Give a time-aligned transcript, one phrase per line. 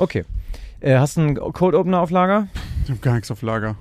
[0.00, 0.24] Okay.
[0.80, 2.48] Äh, hast du einen Cold Opener auf Lager?
[2.84, 3.76] Ich habe gar nichts auf Lager.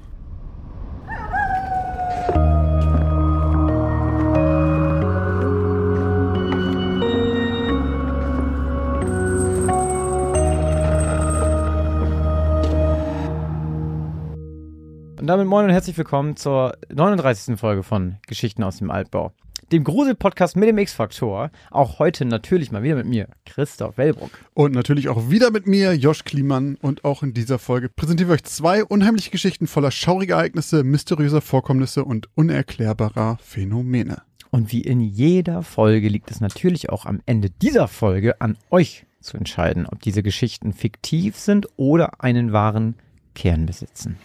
[15.21, 17.57] Und damit moin und herzlich willkommen zur 39.
[17.57, 19.31] Folge von Geschichten aus dem Altbau.
[19.71, 21.51] Dem Grusel-Podcast mit dem X-Faktor.
[21.69, 24.31] Auch heute natürlich mal wieder mit mir, Christoph Wellbrock.
[24.55, 26.75] Und natürlich auch wieder mit mir, Josh Kliemann.
[26.81, 31.41] Und auch in dieser Folge präsentieren wir euch zwei unheimliche Geschichten voller schauriger Ereignisse, mysteriöser
[31.41, 34.23] Vorkommnisse und unerklärbarer Phänomene.
[34.49, 39.05] Und wie in jeder Folge liegt es natürlich auch am Ende dieser Folge an euch
[39.21, 42.95] zu entscheiden, ob diese Geschichten fiktiv sind oder einen wahren
[43.35, 44.17] Kern besitzen.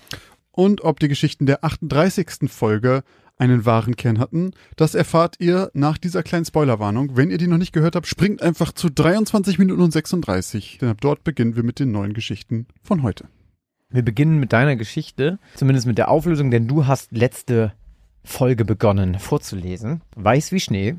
[0.52, 2.48] Und ob die Geschichten der 38.
[2.48, 3.02] Folge
[3.36, 7.16] einen wahren Kern hatten, das erfahrt ihr nach dieser kleinen Spoilerwarnung.
[7.16, 10.88] Wenn ihr die noch nicht gehört habt, springt einfach zu 23 Minuten und 36, denn
[10.88, 13.28] ab dort beginnen wir mit den neuen Geschichten von heute.
[13.90, 17.72] Wir beginnen mit deiner Geschichte, zumindest mit der Auflösung, denn du hast letzte
[18.24, 20.00] Folge begonnen vorzulesen.
[20.16, 20.96] Weiß wie Schnee.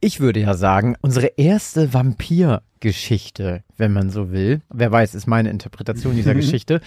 [0.00, 4.60] Ich würde ja sagen, unsere erste Vampir-Geschichte, wenn man so will.
[4.70, 6.80] Wer weiß, ist meine Interpretation dieser Geschichte.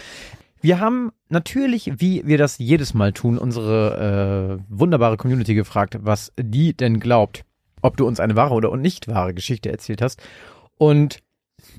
[0.62, 6.34] Wir haben natürlich, wie wir das jedes Mal tun, unsere äh, wunderbare Community gefragt, was
[6.40, 7.44] die denn glaubt,
[7.82, 10.22] ob du uns eine wahre oder nicht wahre Geschichte erzählt hast.
[10.78, 11.20] Und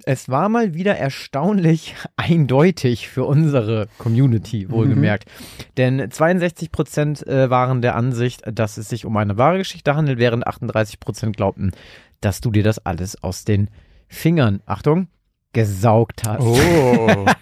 [0.04, 5.26] es war mal wieder erstaunlich eindeutig für unsere Community, wohlgemerkt.
[5.28, 5.64] Mhm.
[5.76, 10.18] Denn 62 Prozent äh, waren der Ansicht, dass es sich um eine wahre Geschichte handelt,
[10.18, 11.72] während 38 Prozent glaubten,
[12.20, 13.70] dass du dir das alles aus den
[14.08, 15.08] Fingern, Achtung,
[15.52, 16.42] gesaugt hast.
[16.42, 17.26] Oh.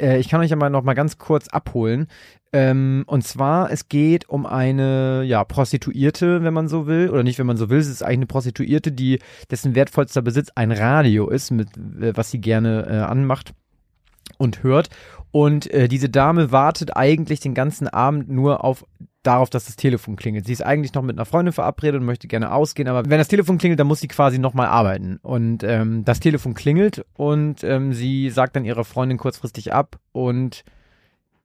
[0.00, 2.08] Äh, ich kann euch ja mal noch mal ganz kurz abholen.
[2.52, 7.38] Ähm, und zwar, es geht um eine ja, Prostituierte, wenn man so will, oder nicht,
[7.38, 7.78] wenn man so will.
[7.78, 12.30] Es ist eigentlich eine Prostituierte, die dessen wertvollster Besitz ein Radio ist, mit äh, was
[12.30, 13.54] sie gerne äh, anmacht
[14.36, 14.90] und hört.
[15.30, 18.84] Und äh, diese Dame wartet eigentlich den ganzen Abend nur auf
[19.22, 20.46] darauf, dass das Telefon klingelt.
[20.46, 23.28] Sie ist eigentlich noch mit einer Freundin verabredet und möchte gerne ausgehen, aber wenn das
[23.28, 25.18] Telefon klingelt, dann muss sie quasi nochmal arbeiten.
[25.22, 30.64] Und ähm, das Telefon klingelt und ähm, sie sagt dann ihrer Freundin kurzfristig ab und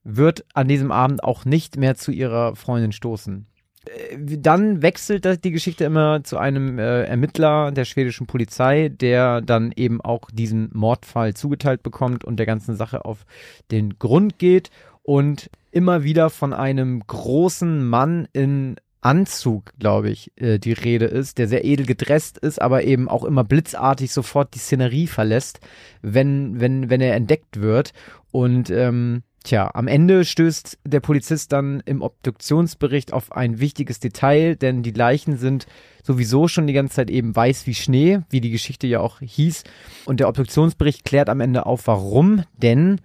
[0.04, 3.46] wird an diesem Abend auch nicht mehr zu ihrer Freundin stoßen.
[3.86, 9.72] Äh, dann wechselt die Geschichte immer zu einem äh, Ermittler der schwedischen Polizei, der dann
[9.76, 13.26] eben auch diesen Mordfall zugeteilt bekommt und der ganzen Sache auf
[13.70, 14.72] den Grund geht
[15.08, 21.38] und immer wieder von einem großen Mann in Anzug, glaube ich, äh, die Rede ist,
[21.38, 25.62] der sehr edel gedresst ist, aber eben auch immer blitzartig sofort die Szenerie verlässt,
[26.02, 27.94] wenn, wenn, wenn er entdeckt wird.
[28.32, 34.58] Und ähm, tja, am Ende stößt der Polizist dann im Obduktionsbericht auf ein wichtiges Detail,
[34.58, 35.68] denn die Leichen sind
[36.04, 39.64] sowieso schon die ganze Zeit eben weiß wie Schnee, wie die Geschichte ja auch hieß.
[40.04, 43.00] Und der Obduktionsbericht klärt am Ende auf, warum, denn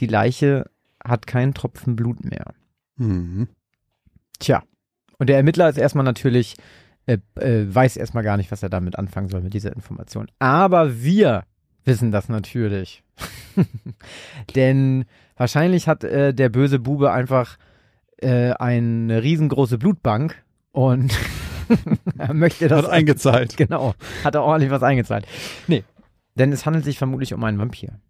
[0.00, 0.66] die Leiche
[1.04, 2.54] hat keinen Tropfen Blut mehr.
[2.96, 3.48] Mhm.
[4.38, 4.62] Tja.
[5.18, 6.56] Und der Ermittler ist erstmal natürlich,
[7.06, 10.28] äh, äh, weiß erstmal gar nicht, was er damit anfangen soll mit dieser Information.
[10.38, 11.44] Aber wir
[11.84, 13.02] wissen das natürlich.
[14.54, 15.04] Denn
[15.36, 17.56] wahrscheinlich hat äh, der böse Bube einfach
[18.18, 20.42] äh, eine riesengroße Blutbank
[20.72, 21.16] und
[22.18, 22.84] er möchte das.
[22.84, 23.56] Hat eingezahlt.
[23.56, 23.94] Genau.
[24.24, 25.26] Hat er ordentlich was eingezahlt.
[25.66, 25.84] Nee.
[26.34, 28.00] Denn es handelt sich vermutlich um einen Vampir.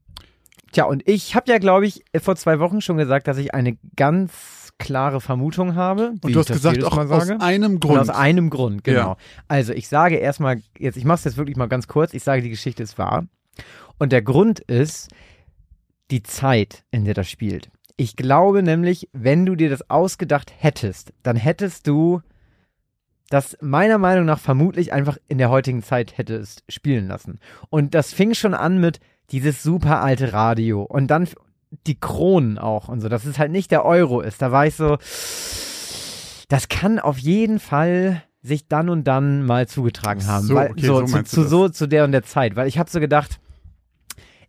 [0.72, 3.76] Tja, und ich habe ja, glaube ich, vor zwei Wochen schon gesagt, dass ich eine
[3.94, 6.14] ganz klare Vermutung habe.
[6.22, 7.94] Und du hast gesagt, auch aus einem Grund.
[7.94, 9.10] Und aus einem Grund, genau.
[9.10, 9.16] Ja.
[9.48, 12.42] Also ich sage erstmal, jetzt, ich mache es jetzt wirklich mal ganz kurz, ich sage,
[12.42, 13.26] die Geschichte ist wahr.
[13.98, 15.08] Und der Grund ist
[16.10, 17.70] die Zeit, in der das spielt.
[17.96, 22.22] Ich glaube nämlich, wenn du dir das ausgedacht hättest, dann hättest du
[23.28, 27.38] das meiner Meinung nach vermutlich einfach in der heutigen Zeit hättest spielen lassen.
[27.70, 29.00] Und das fing schon an mit,
[29.32, 31.28] dieses super alte Radio und dann
[31.86, 34.42] die Kronen auch und so, dass es halt nicht der Euro ist.
[34.42, 34.98] Da war ich so,
[36.48, 40.44] das kann auf jeden Fall sich dann und dann mal zugetragen haben.
[40.46, 42.56] So, weil, okay, so, so zu, zu so zu der und der Zeit.
[42.56, 43.38] Weil ich habe so gedacht,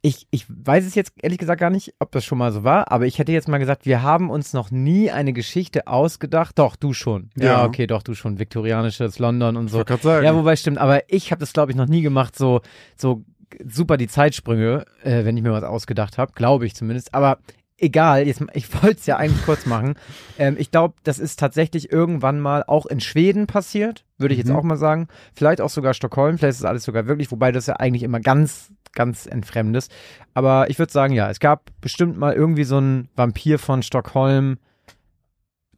[0.02, 2.92] ich, ich weiß es jetzt ehrlich gesagt gar nicht, ob das schon mal so war,
[2.92, 6.60] aber ich hätte jetzt mal gesagt, wir haben uns noch nie eine Geschichte ausgedacht.
[6.60, 7.30] Doch, du schon.
[7.38, 7.66] Ja, Ja.
[7.66, 8.38] okay, doch, du schon.
[8.38, 9.86] Viktorianisches London und Ich so.
[9.86, 10.26] gerade sagen.
[10.26, 12.60] Ja, wobei stimmt, aber ich habe das glaube ich noch nie gemacht, so
[12.98, 13.24] so
[13.66, 17.14] super die Zeitsprünge, äh, wenn ich mir was ausgedacht habe, glaube ich zumindest.
[17.14, 17.40] Aber
[17.78, 19.96] egal, jetzt, ich wollte es ja eigentlich kurz machen.
[20.38, 24.50] Ähm, ich glaube, das ist tatsächlich irgendwann mal auch in Schweden passiert, würde ich jetzt
[24.50, 24.56] Mhm.
[24.56, 25.08] auch mal sagen.
[25.34, 28.20] Vielleicht auch sogar Stockholm, vielleicht ist es alles sogar wirklich, wobei das ja eigentlich immer
[28.20, 29.92] ganz, ganz entfremd ist.
[30.34, 34.58] Aber ich würde sagen, ja, es gab bestimmt mal irgendwie so einen Vampir von Stockholm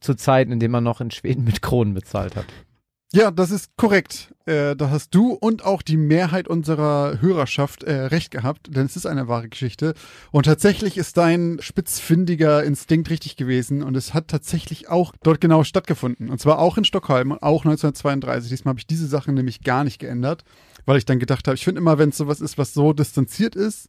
[0.00, 2.44] zu Zeiten, in denen man noch in Schweden mit Kronen bezahlt hat.
[3.12, 4.34] Ja, das ist korrekt.
[4.46, 8.96] Äh, da hast du und auch die Mehrheit unserer Hörerschaft äh, recht gehabt, denn es
[8.96, 9.94] ist eine wahre Geschichte.
[10.32, 15.62] Und tatsächlich ist dein spitzfindiger Instinkt richtig gewesen und es hat tatsächlich auch dort genau
[15.62, 16.30] stattgefunden.
[16.30, 18.50] Und zwar auch in Stockholm und auch 1932.
[18.50, 20.42] Diesmal habe ich diese Sachen nämlich gar nicht geändert,
[20.84, 23.54] weil ich dann gedacht habe, ich finde immer, wenn es sowas ist, was so distanziert
[23.54, 23.88] ist,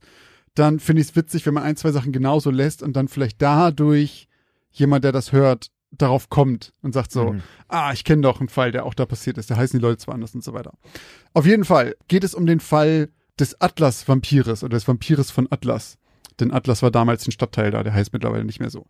[0.54, 3.42] dann finde ich es witzig, wenn man ein, zwei Sachen genauso lässt und dann vielleicht
[3.42, 4.28] dadurch
[4.72, 7.42] jemand, der das hört, darauf kommt und sagt so, Mhm.
[7.70, 9.98] ah, ich kenne doch einen Fall, der auch da passiert ist, da heißen die Leute
[9.98, 10.74] zwar anders und so weiter.
[11.34, 15.98] Auf jeden Fall geht es um den Fall des Atlas-Vampires oder des Vampires von Atlas.
[16.40, 18.86] Denn Atlas war damals ein Stadtteil da, der heißt mittlerweile nicht mehr so.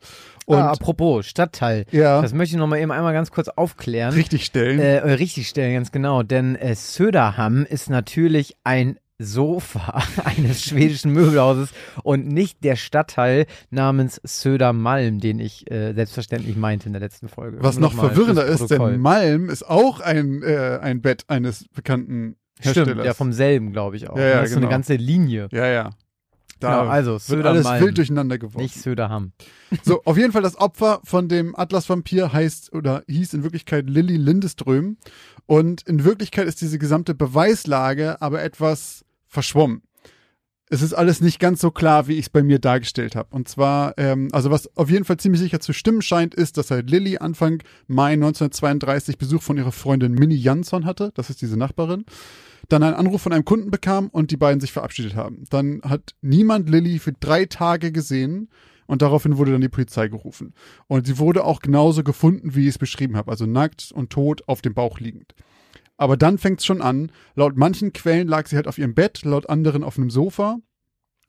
[0.45, 1.85] Und ah, apropos, Stadtteil.
[1.91, 4.13] ja, Das möchte ich noch mal eben einmal ganz kurz aufklären.
[4.13, 4.79] richtig stellen.
[4.79, 6.23] Äh, äh, richtig stellen, ganz genau.
[6.23, 11.69] Denn äh, Söderham ist natürlich ein Sofa eines schwedischen Möbelhauses
[12.03, 17.57] und nicht der Stadtteil namens Södermalm, den ich äh, selbstverständlich meinte in der letzten Folge.
[17.61, 22.35] Was noch noch verwirrender ist, denn Malm ist auch ein, äh, ein Bett eines bekannten
[22.59, 22.89] Herstellers.
[22.89, 24.17] Stimmt, der vom selben, glaube ich auch.
[24.17, 24.67] Ja, ja, das ist so genau.
[24.67, 25.47] eine ganze Linie.
[25.51, 25.89] Ja, ja.
[26.59, 28.63] Da Genau, also wird alles wild durcheinander geworfen.
[28.63, 29.31] nicht Söderham.
[29.83, 34.17] So, auf jeden Fall das Opfer von dem Atlas-Vampir heißt oder hieß in Wirklichkeit Lilly
[34.17, 34.97] Lindeström.
[35.45, 39.05] Und in Wirklichkeit ist diese gesamte Beweislage aber etwas
[39.38, 39.84] verschwommen.
[40.68, 43.30] Es ist alles nicht ganz so klar, wie ich es bei mir dargestellt habe.
[43.36, 46.72] Und zwar, ähm, also was auf jeden Fall ziemlich sicher zu stimmen scheint, ist, dass
[46.72, 51.12] halt Lilly Anfang Mai 1932 Besuch von ihrer Freundin Minnie Jansson hatte.
[51.13, 52.04] Das ist diese Nachbarin.
[52.68, 55.44] Dann einen Anruf von einem Kunden bekam und die beiden sich verabschiedet haben.
[55.51, 58.50] Dann hat niemand Lilly für drei Tage gesehen
[58.88, 60.56] und daraufhin wurde dann die Polizei gerufen.
[60.88, 64.42] Und sie wurde auch genauso gefunden, wie ich es beschrieben habe, also nackt und tot
[64.48, 65.36] auf dem Bauch liegend.
[65.97, 67.11] Aber dann fängt es schon an.
[67.35, 70.59] Laut manchen Quellen lag sie halt auf ihrem Bett, laut anderen auf einem Sofa.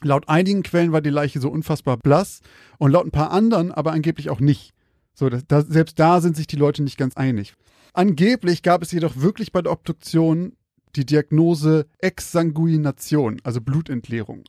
[0.02, 2.40] Laut einigen Quellen war die Leiche so unfassbar blass
[2.78, 4.72] und laut ein paar anderen aber angeblich auch nicht.
[5.14, 7.54] So, das, da, selbst da sind sich die Leute nicht ganz einig.
[7.94, 10.52] Angeblich gab es jedoch wirklich bei der Obduktion
[10.94, 14.44] die Diagnose Exsanguination, also Blutentleerung.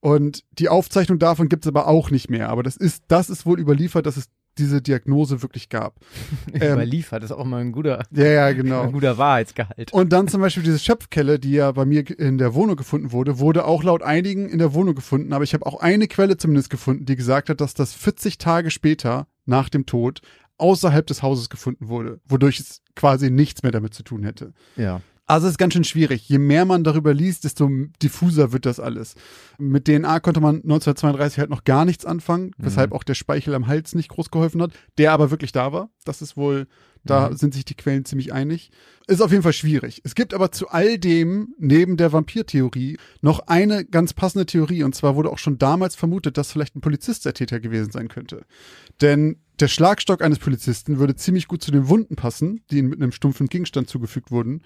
[0.00, 2.48] Und die Aufzeichnung davon gibt es aber auch nicht mehr.
[2.48, 4.30] Aber das ist, das ist wohl überliefert, dass es
[4.60, 5.96] diese Diagnose wirklich gab.
[6.52, 8.90] Ähm, Überliefert, das ist auch mal ein guter, Ja, ja, ein genau.
[8.90, 9.92] guter Wahrheitsgehalt.
[9.92, 13.38] Und dann zum Beispiel diese Schöpfkelle, die ja bei mir in der Wohnung gefunden wurde,
[13.38, 15.32] wurde auch laut einigen in der Wohnung gefunden.
[15.32, 18.70] Aber ich habe auch eine Quelle zumindest gefunden, die gesagt hat, dass das 40 Tage
[18.70, 20.20] später nach dem Tod
[20.58, 24.52] außerhalb des Hauses gefunden wurde, wodurch es quasi nichts mehr damit zu tun hätte.
[24.76, 25.00] Ja.
[25.30, 26.28] Also es ist ganz schön schwierig.
[26.28, 27.70] Je mehr man darüber liest, desto
[28.02, 29.14] diffuser wird das alles.
[29.58, 33.68] Mit DNA konnte man 1932 halt noch gar nichts anfangen, weshalb auch der Speichel am
[33.68, 35.90] Hals nicht groß geholfen hat, der aber wirklich da war.
[36.04, 36.66] Das ist wohl,
[37.04, 37.36] da Mhm.
[37.36, 38.70] sind sich die Quellen ziemlich einig.
[39.06, 40.00] Ist auf jeden Fall schwierig.
[40.04, 44.82] Es gibt aber zu all dem, neben der Vampirtheorie, noch eine ganz passende Theorie.
[44.84, 48.08] Und zwar wurde auch schon damals vermutet, dass vielleicht ein Polizist der Täter gewesen sein
[48.08, 48.44] könnte.
[49.00, 53.00] Denn der Schlagstock eines Polizisten würde ziemlich gut zu den Wunden passen, die ihm mit
[53.02, 54.62] einem stumpfen Gegenstand zugefügt wurden.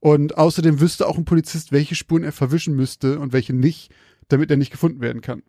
[0.00, 3.92] Und außerdem wüsste auch ein Polizist, welche Spuren er verwischen müsste und welche nicht,
[4.28, 5.42] damit er nicht gefunden werden kann.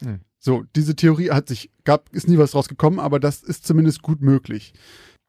[0.00, 0.20] Mhm.
[0.38, 4.20] So, diese Theorie hat sich, gab, ist nie was rausgekommen, aber das ist zumindest gut
[4.20, 4.74] möglich.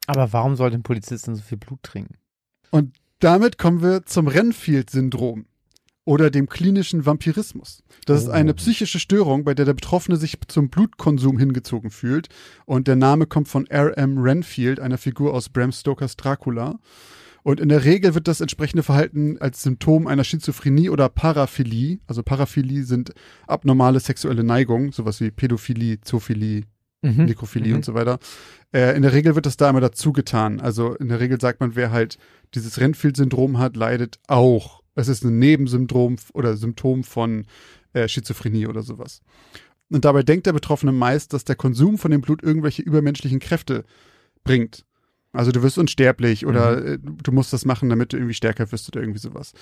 [0.08, 2.16] Aber warum sollte ein Polizist denn so viel Blut trinken?
[2.72, 5.46] Und damit kommen wir zum Renfield-Syndrom
[6.06, 7.84] oder dem klinischen Vampirismus.
[8.06, 8.32] Das ist Oh.
[8.32, 12.30] eine psychische Störung, bei der der Betroffene sich zum Blutkonsum hingezogen fühlt.
[12.66, 14.18] Und der Name kommt von R.M.
[14.18, 16.80] Renfield, einer Figur aus Bram Stokers Dracula.
[17.44, 22.22] Und in der Regel wird das entsprechende Verhalten als Symptom einer Schizophrenie oder Paraphilie, also
[22.24, 23.14] Paraphilie sind
[23.48, 26.64] abnormale sexuelle Neigungen, sowas wie Pädophilie, Zoophilie,
[27.16, 27.26] Mhm.
[27.26, 27.76] Nekrophilie Mhm.
[27.78, 28.20] und so weiter.
[28.74, 30.60] Äh, in der Regel wird das da immer dazu getan.
[30.60, 32.18] Also in der Regel sagt man, wer halt
[32.54, 34.82] dieses Renfield-Syndrom hat, leidet auch.
[34.96, 37.46] Es ist ein Nebensyndrom oder Symptom von
[37.94, 39.22] äh, Schizophrenie oder sowas.
[39.90, 43.86] Und dabei denkt der Betroffene meist, dass der Konsum von dem Blut irgendwelche übermenschlichen Kräfte
[44.44, 44.84] bringt.
[45.38, 48.88] Also du wirst unsterblich oder äh, du musst das machen, damit du irgendwie stärker wirst
[48.90, 49.54] oder irgendwie sowas.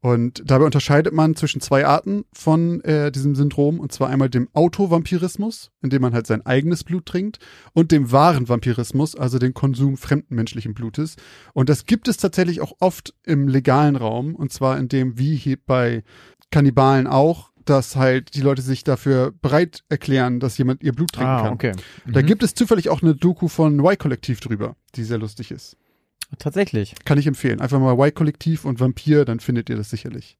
[0.00, 4.48] Und dabei unterscheidet man zwischen zwei Arten von äh, diesem Syndrom, und zwar einmal dem
[4.52, 7.38] Autovampirismus, indem man halt sein eigenes Blut trinkt,
[7.72, 11.16] und dem wahren Vampirismus, also den Konsum fremden menschlichen Blutes.
[11.54, 15.36] Und das gibt es tatsächlich auch oft im legalen Raum, und zwar in dem, wie
[15.36, 16.02] hier bei
[16.50, 21.30] Kannibalen auch, dass halt die Leute sich dafür bereit erklären, dass jemand ihr Blut trinken
[21.30, 21.52] Ah, kann.
[21.54, 21.72] okay.
[22.06, 22.26] Da Mhm.
[22.26, 25.76] gibt es zufällig auch eine Doku von Y-Kollektiv drüber, die sehr lustig ist.
[26.38, 26.94] Tatsächlich.
[27.04, 27.60] Kann ich empfehlen.
[27.60, 30.38] Einfach mal Y-Kollektiv und Vampir, dann findet ihr das sicherlich.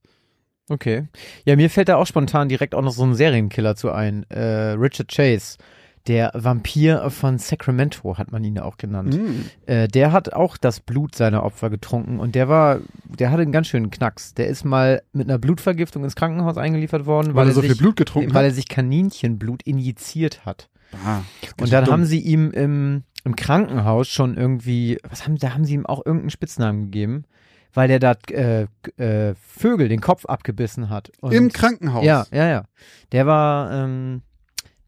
[0.69, 1.09] Okay.
[1.45, 4.25] Ja, mir fällt da auch spontan direkt auch noch so ein Serienkiller zu ein.
[4.31, 5.59] Äh, Richard Chase.
[6.09, 9.17] Der Vampir von Sacramento hat man ihn ja auch genannt.
[9.17, 9.71] Mm.
[9.71, 13.53] Äh, der hat auch das Blut seiner Opfer getrunken und der war, der hatte einen
[13.53, 14.35] ganz schönen Knacks.
[14.35, 17.71] Der ist mal mit einer Blutvergiftung ins Krankenhaus eingeliefert worden, Weil, weil, er so sich,
[17.71, 18.51] viel Blut getrunken weil hat.
[18.51, 20.69] er sich Kaninchenblut injiziert hat.
[21.05, 21.21] Ah,
[21.61, 21.93] Und dann dumm.
[21.93, 26.05] haben sie ihm im, im Krankenhaus schon irgendwie, was haben, da haben sie ihm auch
[26.05, 27.25] irgendeinen Spitznamen gegeben,
[27.73, 28.67] weil der da äh,
[28.97, 31.11] äh, Vögel den Kopf abgebissen hat.
[31.21, 32.05] Und Im Krankenhaus.
[32.05, 32.65] Ja, ja, ja.
[33.13, 34.23] Der war, ähm,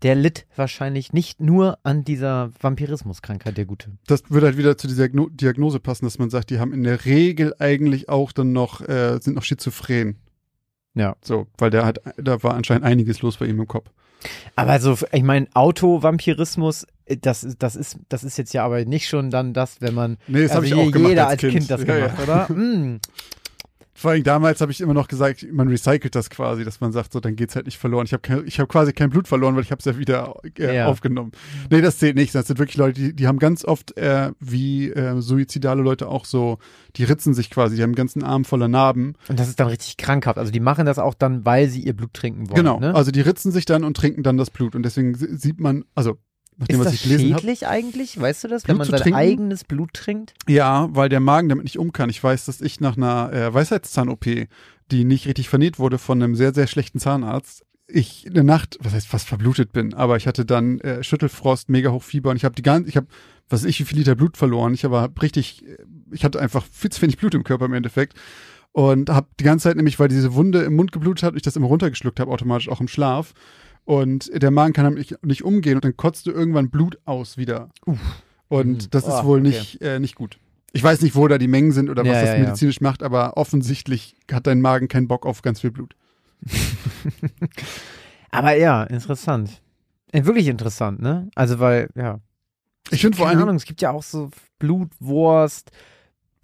[0.05, 3.91] der litt wahrscheinlich nicht nur an dieser Vampirismuskrankheit, der Gute.
[4.07, 6.85] Das würde halt wieder zu dieser Gno- Diagnose passen, dass man sagt, die haben in
[6.85, 10.17] der Regel eigentlich auch dann noch, äh, sind noch schizophren.
[10.95, 11.17] Ja.
[11.25, 13.91] So, weil der hat, da war anscheinend einiges los bei ihm im Kopf.
[14.57, 18.85] Aber so, ich meine, Autovampirismus, äh, das, ist- das, ist, das ist jetzt ja aber
[18.85, 20.19] nicht schon dann das, wenn man.
[20.29, 22.07] Nee, das habe also ich auch gemacht Jeder als als Kind, das Ja, ja.
[22.09, 22.53] gemacht, oder?
[22.53, 23.01] Mm.
[24.05, 27.15] Vor allem damals habe ich immer noch gesagt, man recycelt das quasi, dass man sagt,
[27.15, 28.05] so, dann geht's halt nicht verloren.
[28.05, 30.77] Ich habe ich habe quasi kein Blut verloren, weil ich habe es ja wieder äh,
[30.77, 30.87] Ja.
[30.89, 31.33] aufgenommen.
[31.71, 32.35] Nee, das zählt nicht.
[32.35, 36.27] Das sind wirklich Leute, die, die haben ganz oft, äh, wie äh, suizidale Leute auch
[36.27, 36.59] so,
[36.97, 39.15] die ritzen sich quasi, die haben einen ganzen Arm voller Narben.
[39.29, 40.37] Und das ist dann richtig krankhaft.
[40.37, 42.57] Also die machen das auch dann, weil sie ihr Blut trinken wollen.
[42.57, 42.81] genau.
[42.81, 42.95] Ne?
[42.95, 44.75] Also die ritzen sich dann und trinken dann das Blut.
[44.75, 46.19] Und deswegen si- sieht man, also
[46.57, 48.21] nachdem ist das schädlich eigentlich?
[48.21, 48.67] Weißt du das?
[48.69, 49.19] wenn Blut man zu sein trinken?
[49.19, 50.35] eigenes Blut trinkt?
[50.49, 52.11] Ja, weil der Magen damit nicht um kann.
[52.11, 54.25] Ich weiß, dass ich nach einer äh, Weisheitszahn-OP,
[54.91, 58.95] die nicht richtig vernäht wurde von einem sehr, sehr schlechten Zahnarzt, ich eine Nacht, was
[58.95, 62.45] heißt fast verblutet bin, aber ich hatte dann äh, Schüttelfrost, mega hoch Fieber und ich
[62.45, 63.07] habe die ganze, ich habe,
[63.49, 64.73] was weiß ich, wie viel Liter Blut verloren.
[64.75, 65.77] Ich war richtig, äh,
[66.11, 68.15] ich hatte einfach viel zu wenig Blut im Körper im Endeffekt
[68.73, 71.57] und habe die ganze Zeit nämlich, weil diese Wunde im Mund geblutet hat, ich das
[71.57, 73.35] immer runtergeschluckt habe, automatisch auch im Schlaf.
[73.85, 77.69] Und der Magen kann damit nicht, umgehen und dann kotzt du irgendwann Blut aus wieder.
[78.49, 78.91] Und Mhm.
[78.91, 79.49] das ist Oh, wohl okay.
[79.49, 80.39] nicht, äh, nicht gut.
[80.73, 83.03] Ich weiß nicht, wo da die Mengen sind oder was Ja, das ja, medizinisch macht,
[83.03, 85.95] aber offensichtlich hat dein Magen keinen Bock auf ganz viel Blut.
[88.31, 89.63] Aber ja, interessant.
[90.13, 91.29] Äh, wirklich interessant, ne?
[91.35, 92.21] Also weil, ja.
[92.91, 93.49] Ich finde vor Keine allem.
[93.49, 95.71] Ahnung, es gibt ja auch so Blutwurst,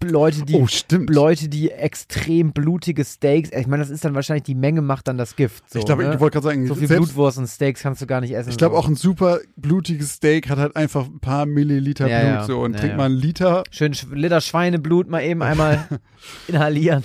[0.03, 0.67] Leute, die Oh.
[1.09, 5.17] Leute, die extrem blutige Steaks, ich meine, das ist dann wahrscheinlich die Menge macht dann
[5.17, 5.69] das Gift.
[5.69, 6.13] So, ich glaube, ne?
[6.15, 8.49] ich wollte gerade sagen, so viel selbst, Blutwurst und Steaks kannst du gar nicht essen.
[8.49, 8.79] ich glaube so.
[8.79, 12.43] auch ein super blutiges Steak hat halt einfach ein paar Milliliter Ja, Blut ja.
[12.45, 13.63] so und Ja, trinkt mal einen Liter.
[13.69, 15.87] Schön Sch- Liter Schweineblut mal eben einmal
[16.47, 17.03] inhalieren.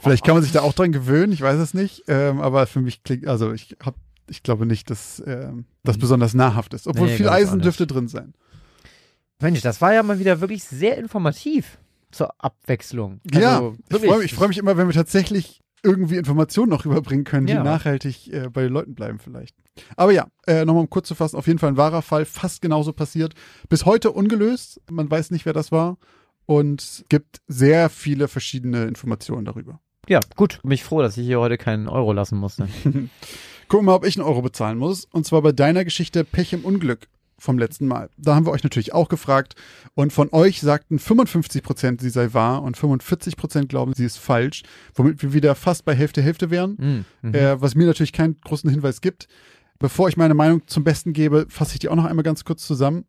[0.00, 2.04] Vielleicht kann man sich da auch dran gewöhnen, ich weiß es nicht.
[2.08, 3.94] Ähm, aber für mich klingt, also ich hab,
[4.28, 6.00] ich glaube nicht, dass ähm, das Mhm.
[6.00, 6.86] besonders nahrhaft ist.
[6.86, 8.34] Obwohl Nee, viel Eisen dürfte drin sein.
[9.40, 11.78] Mensch, das war ja mal wieder wirklich sehr informativ
[12.16, 13.20] zur Abwechslung.
[13.32, 14.10] ja, Also, ich wirklich.
[14.10, 17.52] freue mich, ich freu mich immer, wenn wir tatsächlich irgendwie Informationen noch rüberbringen können, die
[17.52, 17.62] Ja.
[17.62, 19.54] nachhaltig äh, bei den Leuten bleiben vielleicht.
[19.96, 22.60] Aber ja, äh, nochmal um kurz zu fassen, auf jeden Fall ein wahrer Fall, fast
[22.62, 23.34] genauso passiert.
[23.68, 25.98] Bis heute ungelöst, man weiß nicht, wer das war
[26.46, 29.80] und gibt sehr viele verschiedene Informationen darüber.
[30.08, 30.60] Ja, gut.
[30.62, 32.68] Bin ich froh, dass ich hier heute keinen Euro lassen musste.
[33.68, 35.04] Gucken wir mal, ob ich einen Euro bezahlen muss.
[35.06, 38.08] Und zwar bei deiner Geschichte Pech im Unglück vom letzten Mal.
[38.16, 39.54] Da haben wir euch natürlich auch gefragt.
[39.94, 44.18] Und von euch sagten 55 Prozent, sie sei wahr und 45 Prozent glauben, sie ist
[44.18, 44.62] falsch.
[44.94, 46.76] Womit wir wieder fast bei Hälfte Hälfte wären.
[46.78, 47.34] Hm, mhm.
[47.34, 49.28] Äh, was mir natürlich keinen großen Hinweis gibt.
[49.78, 52.66] Bevor ich meine Meinung zum Besten gebe, fasse ich die auch noch einmal ganz kurz
[52.66, 53.04] zusammen.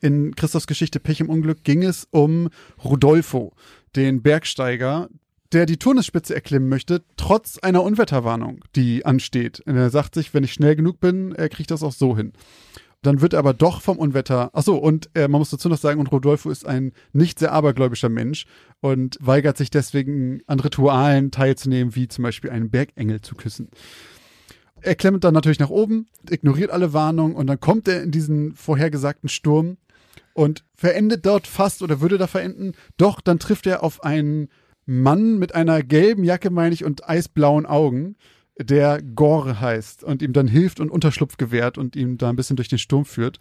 [0.00, 2.48] In Christophs Geschichte Pech im Unglück ging es um
[2.82, 3.52] Rodolfo,
[3.94, 5.08] den Bergsteiger,
[5.52, 9.60] der die Turnesspitze erklimmen möchte, trotz einer Unwetterwarnung, die ansteht.
[9.60, 12.32] Und er sagt sich, wenn ich schnell genug bin, kriege ich das auch so hin.
[13.02, 14.50] Dann wird er aber doch vom Unwetter.
[14.52, 17.52] Ach so, und äh, man muss dazu noch sagen, und Rodolfo ist ein nicht sehr
[17.52, 18.46] abergläubischer Mensch
[18.80, 23.68] und weigert sich deswegen an Ritualen teilzunehmen, wie zum Beispiel einen Bergengel zu küssen.
[24.80, 28.54] Er klemmt dann natürlich nach oben, ignoriert alle Warnungen und dann kommt er in diesen
[28.54, 29.76] vorhergesagten Sturm
[30.34, 32.72] und verendet dort fast oder würde da verenden.
[32.96, 34.48] Doch dann trifft er auf einen
[34.86, 38.16] Mann mit einer gelben Jacke, meine ich, und eisblauen Augen,
[38.58, 42.56] der Gore heißt und ihm dann hilft und Unterschlupf gewährt und ihm da ein bisschen
[42.56, 43.38] durch den Sturm führt.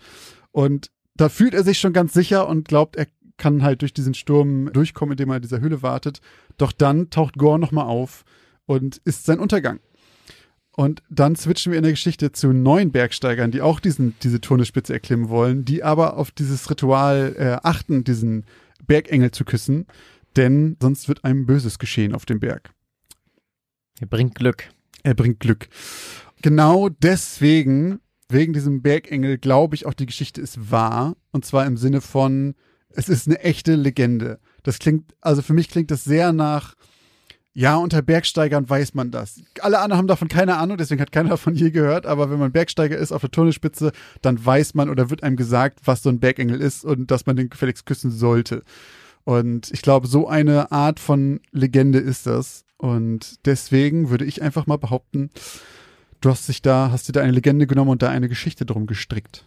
[0.51, 4.13] Und da fühlt er sich schon ganz sicher und glaubt, er kann halt durch diesen
[4.13, 6.21] Sturm durchkommen, indem er in dieser Höhle wartet.
[6.57, 8.23] Doch dann taucht Gore nochmal auf
[8.65, 9.79] und ist sein Untergang.
[10.73, 14.93] Und dann switchen wir in der Geschichte zu neuen Bergsteigern, die auch diesen, diese Turnespitze
[14.93, 18.45] erklimmen wollen, die aber auf dieses Ritual äh, achten, diesen
[18.87, 19.85] Bergengel zu küssen,
[20.37, 22.73] denn sonst wird einem Böses geschehen auf dem Berg.
[23.99, 24.69] Ihr bringt Glück.
[25.03, 25.67] Er bringt Glück.
[26.41, 31.15] Genau deswegen, wegen diesem Bergengel, glaube ich, auch die Geschichte ist wahr.
[31.31, 32.55] Und zwar im Sinne von,
[32.89, 34.39] es ist eine echte Legende.
[34.63, 36.75] Das klingt, also für mich klingt das sehr nach,
[37.53, 39.41] ja, unter Bergsteigern weiß man das.
[39.59, 42.05] Alle anderen haben davon keine Ahnung, deswegen hat keiner davon je gehört.
[42.05, 45.79] Aber wenn man Bergsteiger ist auf der Turnespitze, dann weiß man oder wird einem gesagt,
[45.83, 48.63] was so ein Bergengel ist und dass man den gefälligst küssen sollte.
[49.23, 52.63] Und ich glaube, so eine Art von Legende ist das.
[52.81, 55.29] Und deswegen würde ich einfach mal behaupten,
[56.19, 58.87] du hast dich da, hast dir da eine Legende genommen und da eine Geschichte drum
[58.87, 59.45] gestrickt.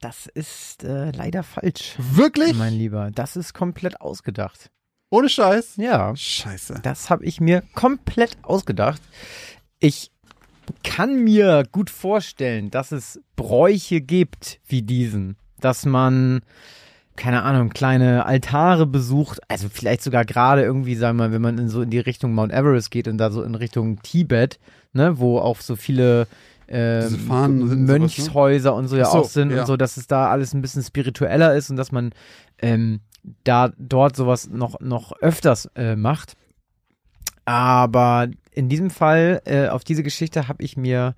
[0.00, 2.56] Das ist äh, leider falsch, Wirklich?
[2.56, 3.12] mein Lieber.
[3.14, 4.68] Das ist komplett ausgedacht.
[5.10, 5.76] Ohne Scheiß?
[5.76, 6.80] Ja, Scheiße.
[6.82, 9.00] das habe ich mir komplett ausgedacht.
[9.78, 10.10] Ich
[10.82, 16.40] kann mir gut vorstellen, dass es Bräuche gibt wie diesen, dass man
[17.18, 21.58] keine Ahnung, kleine Altare besucht, also vielleicht sogar gerade irgendwie, sagen wir mal, wenn man
[21.58, 24.58] in so in die Richtung Mount Everest geht und da so in Richtung Tibet,
[24.92, 26.26] ne, wo auch so viele
[26.68, 27.08] äh?
[27.10, 29.60] Mönchshäuser und so ja so, auch sind ja.
[29.60, 32.12] und so, dass es da alles ein bisschen spiritueller ist und dass man
[32.60, 33.00] ähm,
[33.44, 36.36] da dort sowas noch, noch öfters äh, macht.
[37.44, 41.14] Aber in diesem Fall, äh, auf diese Geschichte habe ich mir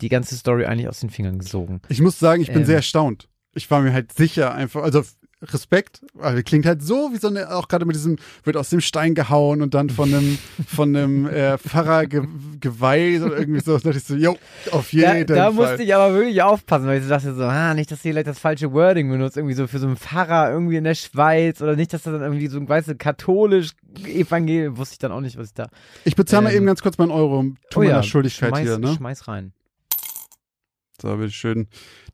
[0.00, 1.80] die ganze Story eigentlich aus den Fingern gesogen.
[1.88, 2.64] Ich muss sagen, ich bin Ähm.
[2.64, 3.28] sehr erstaunt.
[3.54, 5.02] Ich war mir halt sicher einfach, also
[5.42, 8.80] Respekt, weil klingt halt so wie so eine, auch gerade mit diesem, wird aus dem
[8.80, 12.22] Stein gehauen und dann von einem, von einem äh, Pfarrer ge,
[12.60, 13.72] geweiht oder irgendwie so.
[13.76, 14.36] Da dachte ich so, jo,
[14.70, 15.52] auf Da, jeden da Fall.
[15.52, 18.26] musste ich aber wirklich aufpassen, weil ich so dachte so, ah, nicht, dass sie vielleicht
[18.28, 21.74] das falsche Wording benutzt, irgendwie so für so einen Pfarrer irgendwie in der Schweiz oder
[21.76, 23.72] nicht, dass das dann irgendwie so ein, weißt du, katholisch,
[24.06, 25.68] evangelisch, wusste ich dann auch nicht, was ich da.
[26.04, 28.60] Ich bezahle mal Ähm, eben ganz kurz meinen Euro um tu Oh meiner Schuldigkeit schmeiß,
[28.62, 28.94] hier, ne?
[28.94, 29.52] Schmeiß rein.
[31.02, 31.66] So, bitteschön.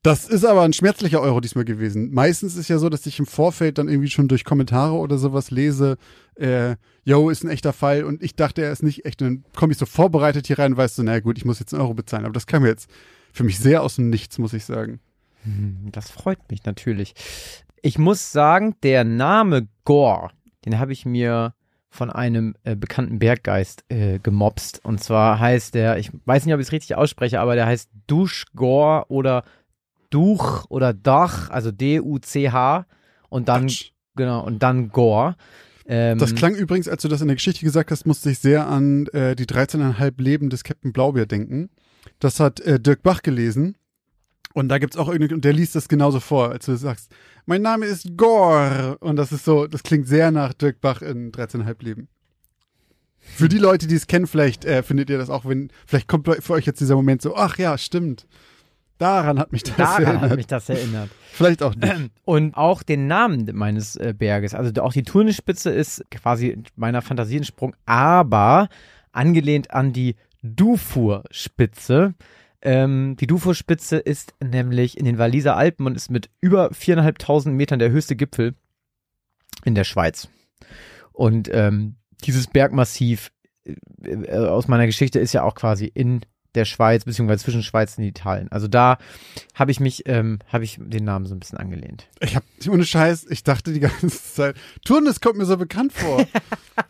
[0.03, 2.11] Das ist aber ein schmerzlicher Euro diesmal gewesen.
[2.13, 5.51] Meistens ist ja so, dass ich im Vorfeld dann irgendwie schon durch Kommentare oder sowas
[5.51, 5.99] lese,
[6.37, 9.21] äh, yo, ist ein echter Fall und ich dachte, er ist nicht echt.
[9.21, 11.59] Und dann komme ich so vorbereitet hier rein und weiß so, na gut, ich muss
[11.59, 12.25] jetzt einen Euro bezahlen.
[12.25, 12.89] Aber das kam jetzt
[13.33, 15.01] für mich sehr aus dem Nichts, muss ich sagen.
[15.43, 17.15] Hm, Das freut mich natürlich.
[17.83, 20.31] Ich muss sagen, der Name Gore,
[20.65, 21.53] den habe ich mir
[21.91, 24.85] von einem äh, bekannten Berggeist äh, gemobst.
[24.85, 27.91] Und zwar heißt der, ich weiß nicht, ob ich es richtig ausspreche, aber der heißt
[28.07, 29.45] Dusch Gore oder
[30.11, 32.87] Duch oder Dach, also D-U-C-H
[33.29, 33.91] und dann, Quatsch.
[34.17, 35.37] genau, und dann Gore.
[35.87, 38.67] Ähm, Das klang übrigens, als du das in der Geschichte gesagt hast, musste ich sehr
[38.67, 41.71] an äh, die 13,5 Leben des Captain Blaubeer denken.
[42.21, 43.77] Das hat äh, Dirk Bach gelesen.
[44.59, 47.13] Und da gibt's auch irgendwie, und der liest das genauso vor, als du sagst,
[47.47, 48.99] mein Name ist Gore.
[48.99, 52.09] Und das ist so, das klingt sehr nach Dirk Bach in 13,5 Leben.
[53.21, 56.27] Für die Leute, die es kennen, vielleicht äh, findet ihr das auch, wenn, vielleicht kommt
[56.27, 58.27] für euch jetzt dieser Moment so, ach ja, stimmt.
[58.99, 60.31] Daran hat mich das daran erinnert.
[60.31, 61.11] hat mich das erinnert.
[61.31, 62.11] vielleicht auch nicht.
[62.25, 64.55] Und auch den Namen meines äh, Berges.
[64.55, 68.69] Also auch die Turnispitze ist quasi meiner Fantasie entsprungen, aber
[69.13, 72.15] angelehnt an die Dufour-Spitze.
[72.61, 77.79] Ähm, die Dufour-Spitze ist nämlich in den Walliser Alpen und ist mit über viereinhalbtausend Metern
[77.79, 78.55] der höchste Gipfel
[79.65, 80.29] in der Schweiz.
[81.13, 83.31] Und ähm, dieses Bergmassiv
[83.65, 86.23] äh, äh, aus meiner Geschichte ist ja auch quasi in
[86.55, 88.51] der Schweiz, beziehungsweise zwischen Schweiz und Italien.
[88.51, 88.99] Also da
[89.55, 92.09] habe ich mich, ähm, habe ich den Namen so ein bisschen angelehnt.
[92.21, 96.27] Ich hab, ohne Scheiß, ich dachte die ganze Zeit, Turnes kommt mir so bekannt vor.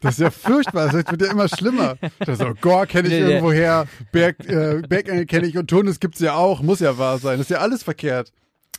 [0.00, 1.96] Das ist ja furchtbar, das wird ja immer schlimmer.
[2.20, 3.20] Das so, Gore kenne ich nee.
[3.20, 7.38] irgendwoher, Berg, äh, Bergengel kenne ich und Turnes gibt's ja auch, muss ja wahr sein.
[7.38, 8.32] Das ist ja alles verkehrt.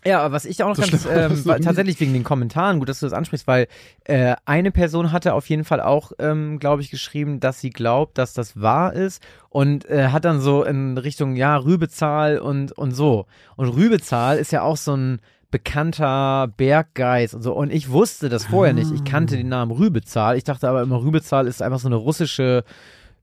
[0.06, 3.00] Ja, aber was ich auch noch So ganz, ähm, tatsächlich wegen den Kommentaren, gut, dass
[3.00, 3.68] du das ansprichst, weil
[4.06, 8.18] äh, eine Person hatte auf jeden Fall auch, ähm, glaube ich, geschrieben, dass sie glaubt,
[8.18, 12.92] dass das wahr ist und äh, hat dann so in Richtung, ja, Rübezahl und, und
[12.92, 13.26] so.
[13.56, 15.20] Und Rübezahl ist ja auch so ein
[15.52, 17.54] bekannter Berggeist und so.
[17.54, 18.92] Und ich wusste das vorher nicht.
[18.92, 20.38] Ich kannte den Namen Rübezahl.
[20.38, 22.64] Ich dachte aber immer, Rübezahl ist einfach so eine russische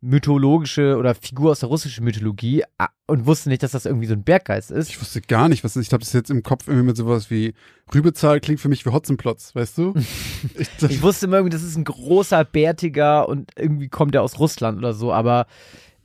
[0.00, 4.14] mythologische oder Figur aus der russischen Mythologie ah, und wusste nicht, dass das irgendwie so
[4.14, 4.90] ein Berggeist ist.
[4.90, 5.86] Ich wusste gar nicht, was das ist.
[5.88, 7.54] Ich habe das jetzt im Kopf irgendwie mit sowas wie
[7.94, 9.94] Rübezahl klingt für mich wie Hotzenplotz, weißt du?
[10.58, 14.38] Ich, Ich wusste immer irgendwie, das ist ein großer, bärtiger und irgendwie kommt er aus
[14.38, 15.46] Russland oder so, aber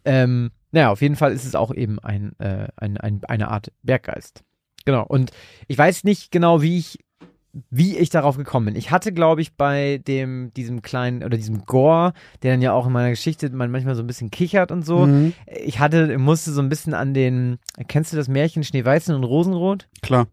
[0.05, 3.71] ähm, naja, auf jeden Fall ist es auch eben ein, äh, ein, ein, eine Art
[3.83, 4.43] Berggeist.
[4.85, 5.05] Genau.
[5.05, 5.31] Und
[5.67, 6.99] ich weiß nicht genau, wie ich,
[7.69, 8.75] wie ich darauf gekommen bin.
[8.75, 12.87] Ich hatte, glaube ich, bei dem, diesem kleinen oder diesem Gore, der dann ja auch
[12.87, 15.07] in meiner Geschichte man manchmal so ein bisschen kichert und so.
[15.07, 15.33] Mhm,
[15.63, 19.87] Ich hatte, musste so ein bisschen an den, kennst du das Märchen Schneeweißen und Rosenrot?
[20.01, 20.27] klar.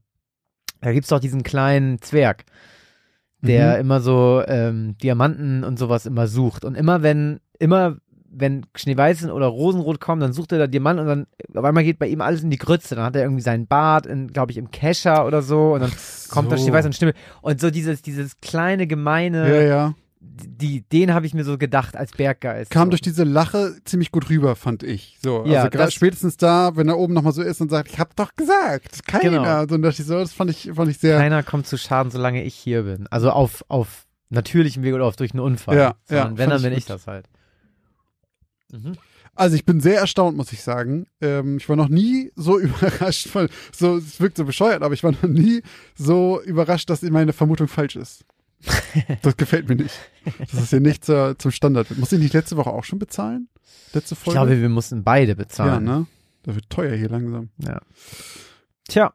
[0.81, 2.45] Da gibt's doch diesen kleinen Zwerg,
[3.41, 3.81] der Mhm.
[3.81, 6.65] immer so ähm, Diamanten und sowas immer sucht.
[6.65, 7.97] Und immer wenn, immer
[8.31, 11.27] wenn Schneeweißen oder Rosenrot kommen, dann sucht er da Diamanten und dann
[11.59, 12.95] auf einmal geht bei ihm alles in die Grütze.
[12.95, 15.93] Dann hat er irgendwie seinen Bart, glaube ich, im Kescher oder so und dann
[16.31, 16.63] kommt da so.
[16.65, 17.15] Schneeweißen und Stimme.
[17.43, 19.95] Und so dieses, dieses kleine, gemeine, Ja, ja.
[20.21, 22.71] die, den habe ich mir so gedacht als Berggeist.
[22.71, 22.91] Kam so.
[22.91, 25.17] durch diese Lache ziemlich gut rüber, fand ich.
[25.23, 27.89] So, Ja, also gerade das- spätestens da, wenn er oben nochmal so ist und sagt,
[27.91, 29.31] ich hab doch gesagt, keiner.
[29.31, 29.67] Genau.
[29.67, 31.19] So, und ich so, das fand ich, fand ich sehr.
[31.19, 33.07] Keiner kommt zu Schaden, solange ich hier bin.
[33.11, 35.77] Also auf, auf natürlichem Weg oder auf durch einen Unfall.
[35.79, 37.27] Ja, Sondern ja, wenn, dann bin ich ich das halt.
[38.73, 38.93] Mhm.
[39.35, 41.07] Also ich bin sehr erstaunt, muss ich sagen.
[41.21, 45.05] Ähm, ich war noch nie so überrascht von, so, es wirkt so bescheuert, aber ich
[45.05, 45.63] war noch nie
[45.95, 48.25] so überrascht, dass meine Vermutung falsch ist.
[49.23, 49.95] Das gefällt mir nicht.
[50.39, 51.97] Dass es hier nicht zur, zum Standard.
[51.97, 53.49] Muss ich nicht letzte Woche auch schon bezahlen?
[53.93, 54.39] Letzte Ich Folge?
[54.41, 55.85] glaube, wir mussten beide ja, bezahlen.
[55.85, 56.07] ne?
[56.43, 57.51] Das wird teuer hier langsam.
[58.89, 59.13] Tja,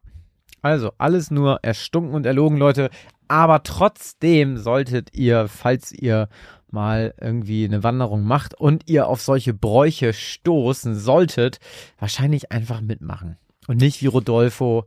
[0.61, 2.89] also alles nur erstunken und erlogen, Leute.
[3.27, 6.29] Aber trotzdem solltet ihr, falls ihr
[6.73, 11.59] mal irgendwie eine Wanderung macht und ihr auf solche Bräuche stoßen solltet,
[11.99, 13.37] wahrscheinlich einfach mitmachen.
[13.67, 14.85] Und nicht wie Rodolfo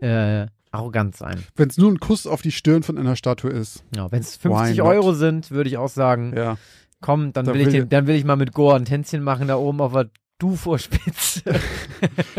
[0.00, 1.42] äh, arrogant sein.
[1.54, 3.84] Wenn es nur ein Kuss auf die Stirn von einer Statue ist.
[3.94, 4.86] Ja, wenn es Why 50 not?
[4.86, 6.56] Euro sind, würde ich auch sagen, Ja.
[7.00, 9.48] komm, dann Da will, ich den, dann will ich mal mit Gore ein Tänzchen machen
[9.48, 11.42] da oben auf der Dufour-Spitze.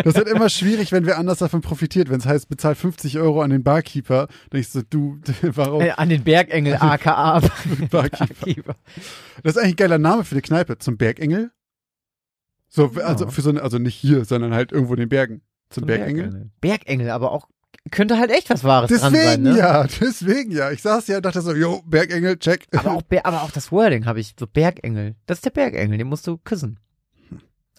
[0.03, 2.09] Das wird immer schwierig, wenn wer anders davon profitiert.
[2.09, 5.81] Wenn es heißt, bezahl 50 Euro an den Barkeeper, dann ich so, du, warum?
[5.81, 7.41] äh, an den Bergengel, aka
[7.89, 8.75] Barkeeper.
[9.43, 10.77] Das ist eigentlich ein geiler Name für die Kneipe.
[10.77, 11.51] Zum Bergengel?
[12.69, 13.05] So, Ja.
[13.05, 15.41] also für so eine, also nicht hier, sondern halt irgendwo in den Bergen.
[15.69, 16.51] Zum, Bergengel?
[16.61, 17.47] Bergengel, aber auch
[17.91, 19.57] könnte halt echt was Wahres dran Deswegen sein, ne?
[19.57, 20.71] ja, deswegen ja.
[20.71, 22.67] Ich saß ja und dachte so, jo, Bergengel, check.
[22.75, 25.15] Aber auch, Ber- aber auch das Wording habe ich, so Bergengel.
[25.25, 26.79] Das ist der Bergengel, den musst du küssen.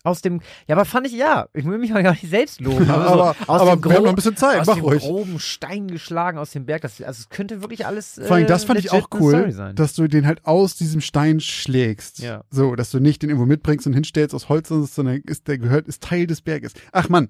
[0.05, 2.89] Aus dem, ja, aber fand ich, ja, ich will mich mal gar nicht selbst loben.
[2.91, 4.85] Aber, aber so, aus aber dem wir haben noch ein bisschen Zeit, aus mach dem
[4.85, 5.03] ruhig.
[5.03, 6.83] groben Stein geschlagen aus dem Berg.
[6.83, 8.21] Das, also es könnte wirklich alles.
[8.23, 11.41] Vor allem, äh, das fand ich auch cool, dass du den halt aus diesem Stein
[11.41, 12.21] schlägst.
[12.21, 12.45] Ja.
[12.51, 15.89] So, dass du nicht den irgendwo mitbringst und hinstellst aus Holz, sondern ist, der gehört,
[15.89, 16.73] ist Teil des Berges.
[16.93, 17.29] Ach Mann,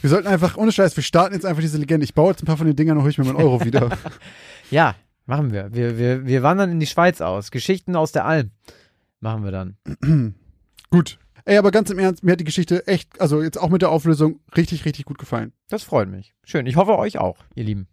[0.00, 2.04] wir sollten einfach, ohne Scheiß, wir starten jetzt einfach diese Legende.
[2.04, 3.90] Ich baue jetzt ein paar von den Dingern und hole ich mir meinen Euro wieder.
[4.70, 5.72] Ja, machen wir.
[5.72, 5.96] wir.
[5.96, 7.50] Wir wir wandern in die Schweiz aus.
[7.50, 8.50] Geschichten aus der Alm.
[9.20, 9.76] Machen wir dann.
[10.90, 11.18] gut.
[11.48, 13.88] Ey, aber ganz im Ernst, mir hat die Geschichte echt, also jetzt auch mit der
[13.88, 15.54] Auflösung, richtig, richtig gut gefallen.
[15.70, 16.34] Das freut mich.
[16.44, 16.66] Schön.
[16.66, 17.88] Ich hoffe euch auch, ihr Lieben.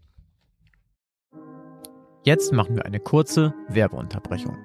[2.26, 4.58] Jetzt machen wir eine kurze Werbeunterbrechung.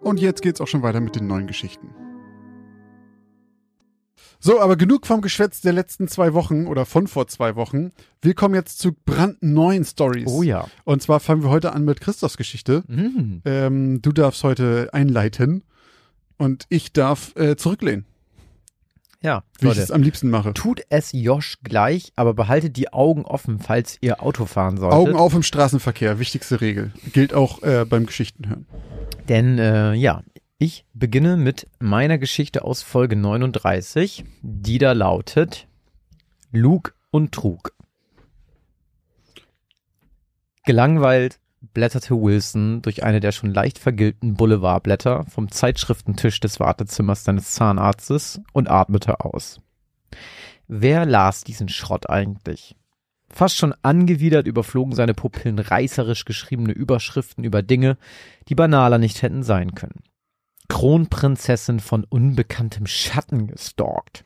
[0.00, 1.92] Und jetzt geht's auch schon weiter mit den neuen Geschichten.
[4.44, 7.92] So, aber genug vom Geschwätz der letzten zwei Wochen oder von vor zwei Wochen.
[8.20, 10.26] Wir kommen jetzt zu brandneuen Stories.
[10.26, 10.66] Oh ja.
[10.82, 12.82] Und zwar fangen wir heute an mit Christophs Geschichte.
[12.88, 13.42] Mhm.
[13.44, 15.62] Ähm, du darfst heute einleiten
[16.38, 18.04] und ich darf äh, zurücklehnen,
[19.22, 19.80] Ja, wie ich Leute.
[19.82, 20.54] es am liebsten mache.
[20.54, 24.98] Tut es Josh gleich, aber behaltet die Augen offen, falls ihr Auto fahren solltet.
[24.98, 26.92] Augen auf im Straßenverkehr, wichtigste Regel.
[27.12, 28.66] Gilt auch äh, beim Geschichtenhören.
[29.28, 30.24] Denn äh, ja,
[30.62, 35.66] ich beginne mit meiner Geschichte aus Folge 39, die da lautet
[36.52, 37.72] Lug und Trug.
[40.64, 41.40] Gelangweilt
[41.74, 48.40] blätterte Wilson durch eine der schon leicht vergilbten Boulevardblätter vom Zeitschriftentisch des Wartezimmers seines Zahnarztes
[48.52, 49.60] und atmete aus.
[50.68, 52.76] Wer las diesen Schrott eigentlich?
[53.30, 57.98] Fast schon angewidert überflogen seine Pupillen reißerisch geschriebene Überschriften über Dinge,
[58.48, 60.04] die banaler nicht hätten sein können.
[60.72, 64.24] Kronprinzessin von unbekanntem Schatten gestalkt.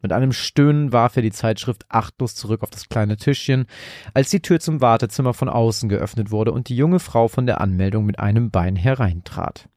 [0.00, 3.66] Mit einem Stöhnen warf er die Zeitschrift achtlos zurück auf das kleine Tischchen,
[4.14, 7.60] als die Tür zum Wartezimmer von außen geöffnet wurde und die junge Frau von der
[7.60, 9.68] Anmeldung mit einem Bein hereintrat.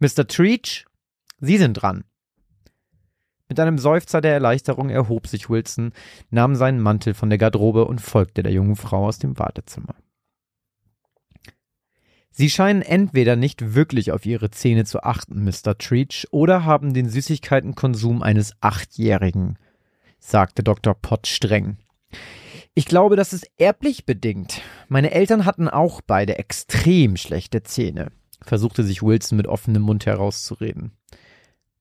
[0.00, 0.26] Mr.
[0.26, 0.86] Treach,
[1.38, 2.02] Sie sind dran.
[3.48, 5.92] Mit einem Seufzer der Erleichterung erhob sich Wilson,
[6.30, 9.94] nahm seinen Mantel von der Garderobe und folgte der jungen Frau aus dem Wartezimmer.
[12.36, 15.78] Sie scheinen entweder nicht wirklich auf ihre Zähne zu achten, Mr.
[15.78, 19.56] Treach, oder haben den Süßigkeitenkonsum eines Achtjährigen,
[20.18, 20.94] sagte Dr.
[20.94, 21.76] Pott streng.
[22.74, 24.62] Ich glaube, das ist erblich bedingt.
[24.88, 28.10] Meine Eltern hatten auch beide extrem schlechte Zähne,
[28.42, 30.90] versuchte sich Wilson mit offenem Mund herauszureden.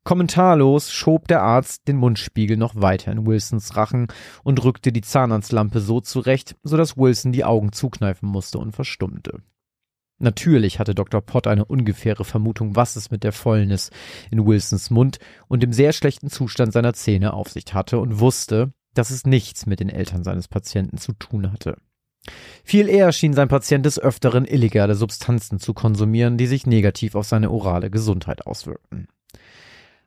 [0.04, 4.06] Kommentarlos schob der Arzt den Mundspiegel noch weiter in Wilsons Rachen
[4.44, 9.42] und rückte die Zahnarztlampe so zurecht, so dass Wilson die Augen zukneifen musste und verstummte.
[10.20, 11.22] Natürlich hatte Dr.
[11.22, 13.90] Pott eine ungefähre Vermutung, was es mit der Fäulnis
[14.32, 18.72] in Wilsons Mund und dem sehr schlechten Zustand seiner Zähne auf sich hatte und wusste,
[18.94, 21.78] dass es nichts mit den Eltern seines Patienten zu tun hatte.
[22.64, 27.26] Viel eher schien sein Patient des Öfteren illegale Substanzen zu konsumieren, die sich negativ auf
[27.26, 29.08] seine orale Gesundheit auswirkten.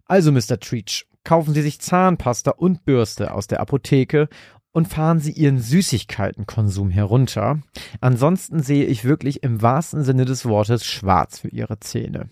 [0.06, 0.58] Also, Mr.
[0.60, 4.28] Treach, kaufen Sie sich Zahnpasta und Bürste aus der Apotheke
[4.76, 7.62] und fahren Sie Ihren Süßigkeitenkonsum herunter.
[8.02, 12.28] Ansonsten sehe ich wirklich im wahrsten Sinne des Wortes schwarz für Ihre Zähne.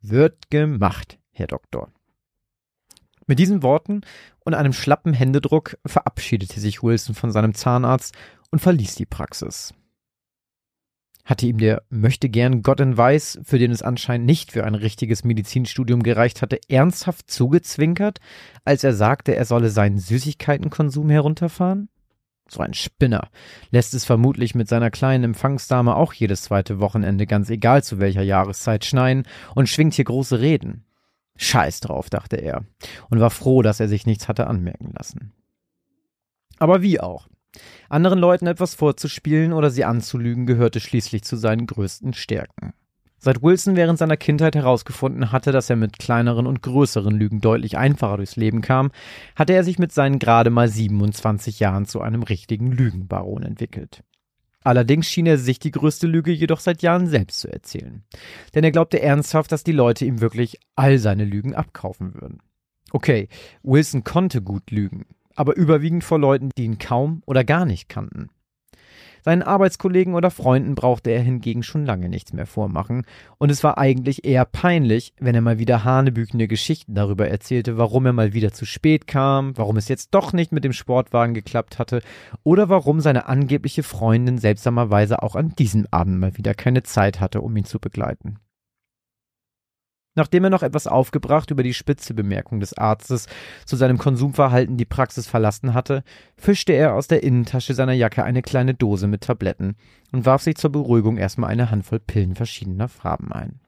[0.00, 1.92] Wird gemacht, Herr Doktor.
[3.28, 4.00] Mit diesen Worten
[4.40, 8.12] und einem schlappen Händedruck verabschiedete sich Wilson von seinem Zahnarzt
[8.50, 9.74] und verließ die Praxis.
[11.26, 14.76] Hatte ihm der möchte gern Gott in Weiß, für den es anscheinend nicht für ein
[14.76, 18.20] richtiges Medizinstudium gereicht hatte, ernsthaft zugezwinkert,
[18.64, 21.88] als er sagte, er solle seinen Süßigkeitenkonsum herunterfahren?
[22.48, 23.28] So ein Spinner.
[23.70, 28.22] Lässt es vermutlich mit seiner kleinen Empfangsdame auch jedes zweite Wochenende, ganz egal zu welcher
[28.22, 29.24] Jahreszeit, schneien
[29.56, 30.84] und schwingt hier große Reden.
[31.36, 32.64] Scheiß drauf, dachte er,
[33.10, 35.32] und war froh, dass er sich nichts hatte anmerken lassen.
[36.58, 37.26] Aber wie auch.
[37.88, 42.72] Anderen Leuten etwas vorzuspielen oder sie anzulügen gehörte schließlich zu seinen größten Stärken.
[43.18, 47.76] Seit Wilson während seiner Kindheit herausgefunden hatte, dass er mit kleineren und größeren Lügen deutlich
[47.76, 48.90] einfacher durchs Leben kam,
[49.34, 54.02] hatte er sich mit seinen gerade mal 27 Jahren zu einem richtigen Lügenbaron entwickelt.
[54.62, 58.02] Allerdings schien er sich die größte Lüge jedoch seit Jahren selbst zu erzählen.
[58.54, 62.40] Denn er glaubte ernsthaft, dass die Leute ihm wirklich all seine Lügen abkaufen würden.
[62.90, 63.28] Okay,
[63.62, 68.30] Wilson konnte gut lügen, aber überwiegend vor Leuten, die ihn kaum oder gar nicht kannten.
[69.26, 73.04] Seinen Arbeitskollegen oder Freunden brauchte er hingegen schon lange nichts mehr vormachen,
[73.38, 78.06] und es war eigentlich eher peinlich, wenn er mal wieder hanebüchende Geschichten darüber erzählte, warum
[78.06, 81.80] er mal wieder zu spät kam, warum es jetzt doch nicht mit dem Sportwagen geklappt
[81.80, 82.02] hatte
[82.44, 87.40] oder warum seine angebliche Freundin seltsamerweise auch an diesem Abend mal wieder keine Zeit hatte,
[87.40, 88.38] um ihn zu begleiten.
[90.16, 93.26] Nachdem er noch etwas aufgebracht über die spitze Bemerkung des Arztes
[93.66, 96.02] zu seinem Konsumverhalten die Praxis verlassen hatte,
[96.36, 99.76] fischte er aus der Innentasche seiner Jacke eine kleine Dose mit Tabletten
[100.12, 103.60] und warf sich zur Beruhigung erstmal eine Handvoll Pillen verschiedener Farben ein.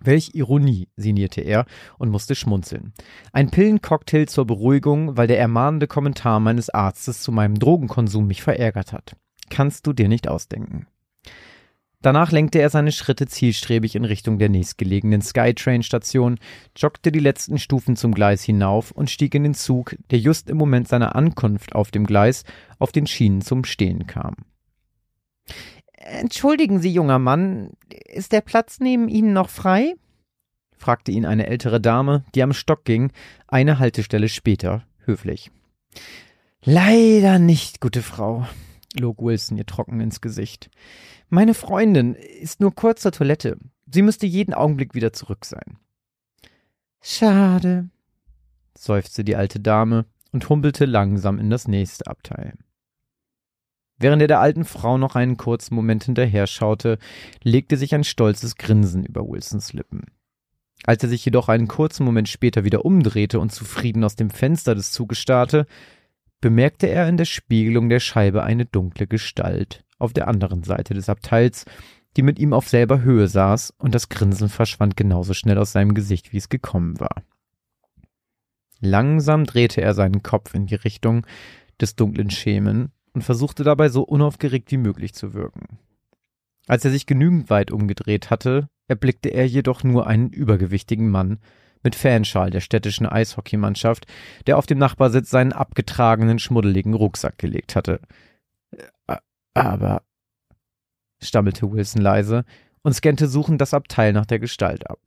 [0.00, 1.66] Welch Ironie, sinnierte er
[1.98, 2.92] und musste schmunzeln.
[3.32, 8.92] Ein Pillencocktail zur Beruhigung, weil der ermahnende Kommentar meines Arztes zu meinem Drogenkonsum mich verärgert
[8.92, 9.16] hat.
[9.50, 10.86] Kannst du dir nicht ausdenken.
[12.04, 16.38] Danach lenkte er seine Schritte zielstrebig in Richtung der nächstgelegenen Skytrain-Station,
[16.76, 20.58] joggte die letzten Stufen zum Gleis hinauf und stieg in den Zug, der just im
[20.58, 22.44] Moment seiner Ankunft auf dem Gleis
[22.78, 24.36] auf den Schienen zum Stehen kam.
[25.94, 27.70] Entschuldigen Sie, junger Mann,
[28.12, 29.94] ist der Platz neben Ihnen noch frei?
[30.76, 33.12] fragte ihn eine ältere Dame, die am Stock ging,
[33.48, 35.50] eine Haltestelle später, höflich.
[36.62, 38.46] Leider nicht, gute Frau,
[38.98, 40.70] log Wilson ihr trocken ins Gesicht.
[41.28, 43.58] Meine Freundin ist nur kurz zur Toilette.
[43.90, 45.78] Sie müsste jeden Augenblick wieder zurück sein.
[47.02, 47.90] Schade,
[48.76, 52.54] seufzte die alte Dame und humpelte langsam in das nächste Abteil.
[53.98, 56.98] Während er der alten Frau noch einen kurzen Moment hinterher schaute,
[57.42, 60.06] legte sich ein stolzes Grinsen über Wilsons Lippen.
[60.84, 64.74] Als er sich jedoch einen kurzen Moment später wieder umdrehte und zufrieden aus dem Fenster
[64.74, 65.66] des Zuges starrte,
[66.44, 71.08] bemerkte er in der Spiegelung der Scheibe eine dunkle Gestalt auf der anderen Seite des
[71.08, 71.64] Abteils,
[72.18, 75.94] die mit ihm auf selber Höhe saß, und das Grinsen verschwand genauso schnell aus seinem
[75.94, 77.22] Gesicht, wie es gekommen war.
[78.78, 81.26] Langsam drehte er seinen Kopf in die Richtung
[81.80, 85.78] des dunklen Schemen und versuchte dabei so unaufgeregt wie möglich zu wirken.
[86.66, 91.38] Als er sich genügend weit umgedreht hatte, erblickte er jedoch nur einen übergewichtigen Mann,
[91.84, 94.06] mit Fanschal der städtischen Eishockeymannschaft,
[94.46, 98.00] der auf dem Nachbarsitz seinen abgetragenen, schmuddeligen Rucksack gelegt hatte.
[99.54, 100.02] Aber,
[101.22, 102.44] stammelte Wilson leise
[102.82, 104.98] und scannte suchend das Abteil nach der Gestalt ab.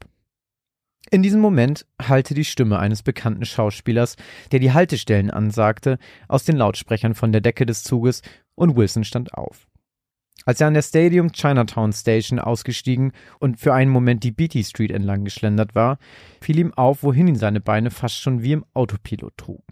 [1.10, 4.18] In diesem Moment hallte die Stimme eines bekannten Schauspielers,
[4.52, 8.22] der die Haltestellen ansagte, aus den Lautsprechern von der Decke des Zuges
[8.56, 9.67] und Wilson stand auf.
[10.46, 14.92] Als er an der Stadium Chinatown Station ausgestiegen und für einen Moment die Beatty Street
[14.92, 15.98] entlang geschlendert war,
[16.42, 19.64] fiel ihm auf, wohin ihn seine Beine fast schon wie im Autopilot trugen.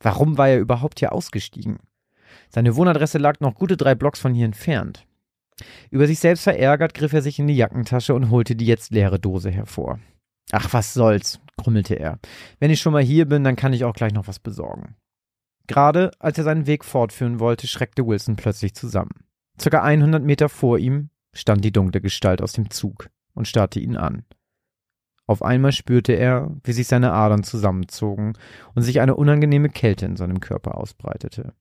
[0.00, 1.78] Warum war er überhaupt hier ausgestiegen?
[2.50, 5.06] Seine Wohnadresse lag noch gute drei Blocks von hier entfernt.
[5.90, 9.18] Über sich selbst verärgert griff er sich in die Jackentasche und holte die jetzt leere
[9.18, 9.98] Dose hervor.
[10.52, 12.18] Ach, was soll's, grummelte er.
[12.58, 14.94] Wenn ich schon mal hier bin, dann kann ich auch gleich noch was besorgen.
[15.68, 19.24] Gerade als er seinen Weg fortführen wollte, schreckte Wilson plötzlich zusammen.
[19.60, 23.96] Circa 100 Meter vor ihm stand die dunkle Gestalt aus dem Zug und starrte ihn
[23.96, 24.24] an.
[25.26, 28.32] Auf einmal spürte er, wie sich seine Adern zusammenzogen
[28.74, 31.52] und sich eine unangenehme Kälte in seinem Körper ausbreitete.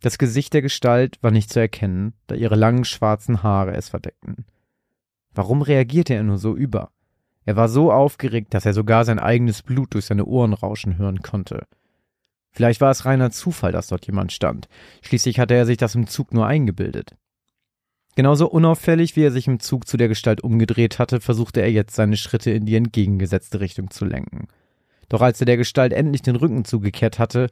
[0.00, 4.46] Das Gesicht der Gestalt war nicht zu erkennen, da ihre langen schwarzen Haare es verdeckten.
[5.32, 6.92] Warum reagierte er nur so über?
[7.44, 11.20] Er war so aufgeregt, dass er sogar sein eigenes Blut durch seine Ohren rauschen hören
[11.20, 11.66] konnte.
[12.54, 14.68] Vielleicht war es reiner Zufall, dass dort jemand stand.
[15.02, 17.16] Schließlich hatte er sich das im Zug nur eingebildet.
[18.14, 21.96] Genauso unauffällig, wie er sich im Zug zu der Gestalt umgedreht hatte, versuchte er jetzt
[21.96, 24.46] seine Schritte in die entgegengesetzte Richtung zu lenken.
[25.08, 27.48] Doch als er der Gestalt endlich den Rücken zugekehrt hatte,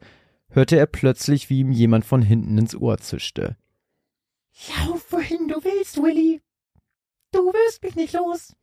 [0.49, 3.57] hörte er plötzlich, wie ihm jemand von hinten ins Ohr zischte.
[4.69, 6.41] Lauf, wohin du willst, Willy.
[7.31, 8.55] Du wirst mich nicht los.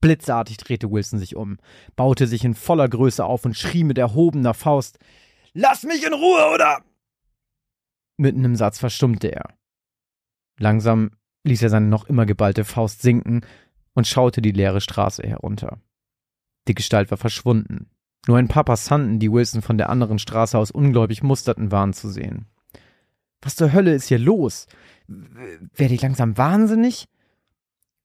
[0.00, 1.58] Blitzartig drehte Wilson sich um,
[1.94, 4.98] baute sich in voller Größe auf und schrie mit erhobener Faust
[5.52, 6.82] Lass mich in Ruhe, oder?
[8.16, 9.54] Mitten im Satz verstummte er.
[10.58, 11.10] Langsam
[11.44, 13.40] ließ er seine noch immer geballte Faust sinken
[13.94, 15.80] und schaute die leere Straße herunter.
[16.68, 17.90] Die Gestalt war verschwunden.
[18.26, 22.10] Nur ein paar Passanten, die Wilson von der anderen Straße aus ungläubig musterten, waren zu
[22.10, 22.46] sehen.
[23.40, 24.66] Was zur Hölle ist hier los?
[25.08, 27.08] Werde ich langsam wahnsinnig?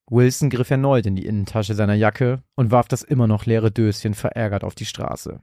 [0.09, 4.13] Wilson griff erneut in die Innentasche seiner Jacke und warf das immer noch leere Döschen
[4.13, 5.41] verärgert auf die Straße.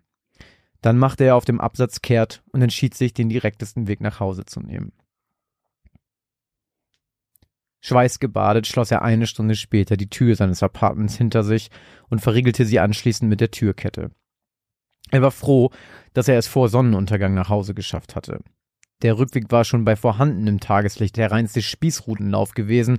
[0.80, 4.44] Dann machte er auf dem Absatz kehrt und entschied sich, den direktesten Weg nach Hause
[4.44, 4.92] zu nehmen.
[7.80, 11.70] Schweißgebadet schloss er eine Stunde später die Tür seines Apartments hinter sich
[12.08, 14.12] und verriegelte sie anschließend mit der Türkette.
[15.10, 15.70] Er war froh,
[16.14, 18.40] dass er es vor Sonnenuntergang nach Hause geschafft hatte.
[19.02, 22.98] Der Rückweg war schon bei vorhandenem Tageslicht der reinste Spießrutenlauf gewesen,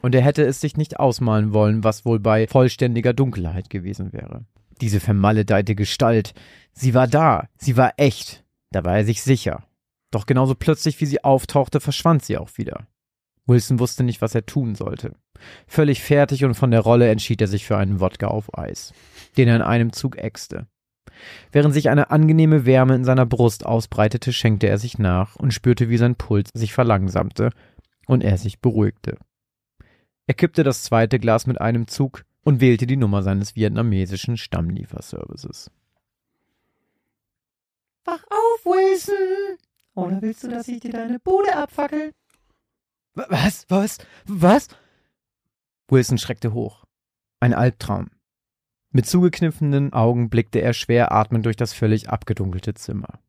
[0.00, 4.44] und er hätte es sich nicht ausmalen wollen, was wohl bei vollständiger Dunkelheit gewesen wäre.
[4.80, 6.34] Diese vermaledeite Gestalt,
[6.72, 9.64] sie war da, sie war echt, da war er sich sicher.
[10.10, 12.88] Doch genauso plötzlich, wie sie auftauchte, verschwand sie auch wieder.
[13.46, 15.14] Wilson wusste nicht, was er tun sollte.
[15.66, 18.92] Völlig fertig und von der Rolle entschied er sich für einen Wodka auf Eis,
[19.36, 20.66] den er in einem Zug ächzte.
[21.50, 25.88] Während sich eine angenehme Wärme in seiner Brust ausbreitete, schenkte er sich nach und spürte,
[25.88, 27.50] wie sein Puls sich verlangsamte
[28.06, 29.18] und er sich beruhigte.
[30.26, 35.70] Er kippte das zweite Glas mit einem Zug und wählte die Nummer seines vietnamesischen Stammlieferservices.
[38.04, 39.58] Wach auf, Wilson!
[39.94, 42.12] Oder willst du, dass ich dir deine Bude abfackel?
[43.14, 43.66] Was?
[43.68, 43.98] Was?
[44.26, 44.68] Was?
[45.88, 46.84] Wilson schreckte hoch.
[47.40, 48.10] Ein Albtraum.
[48.92, 53.20] Mit zugekniffenen Augen blickte er schwer atmend durch das völlig abgedunkelte Zimmer.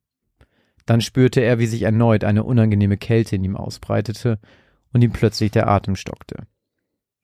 [0.85, 4.39] Dann spürte er, wie sich erneut eine unangenehme Kälte in ihm ausbreitete
[4.91, 6.45] und ihm plötzlich der Atem stockte.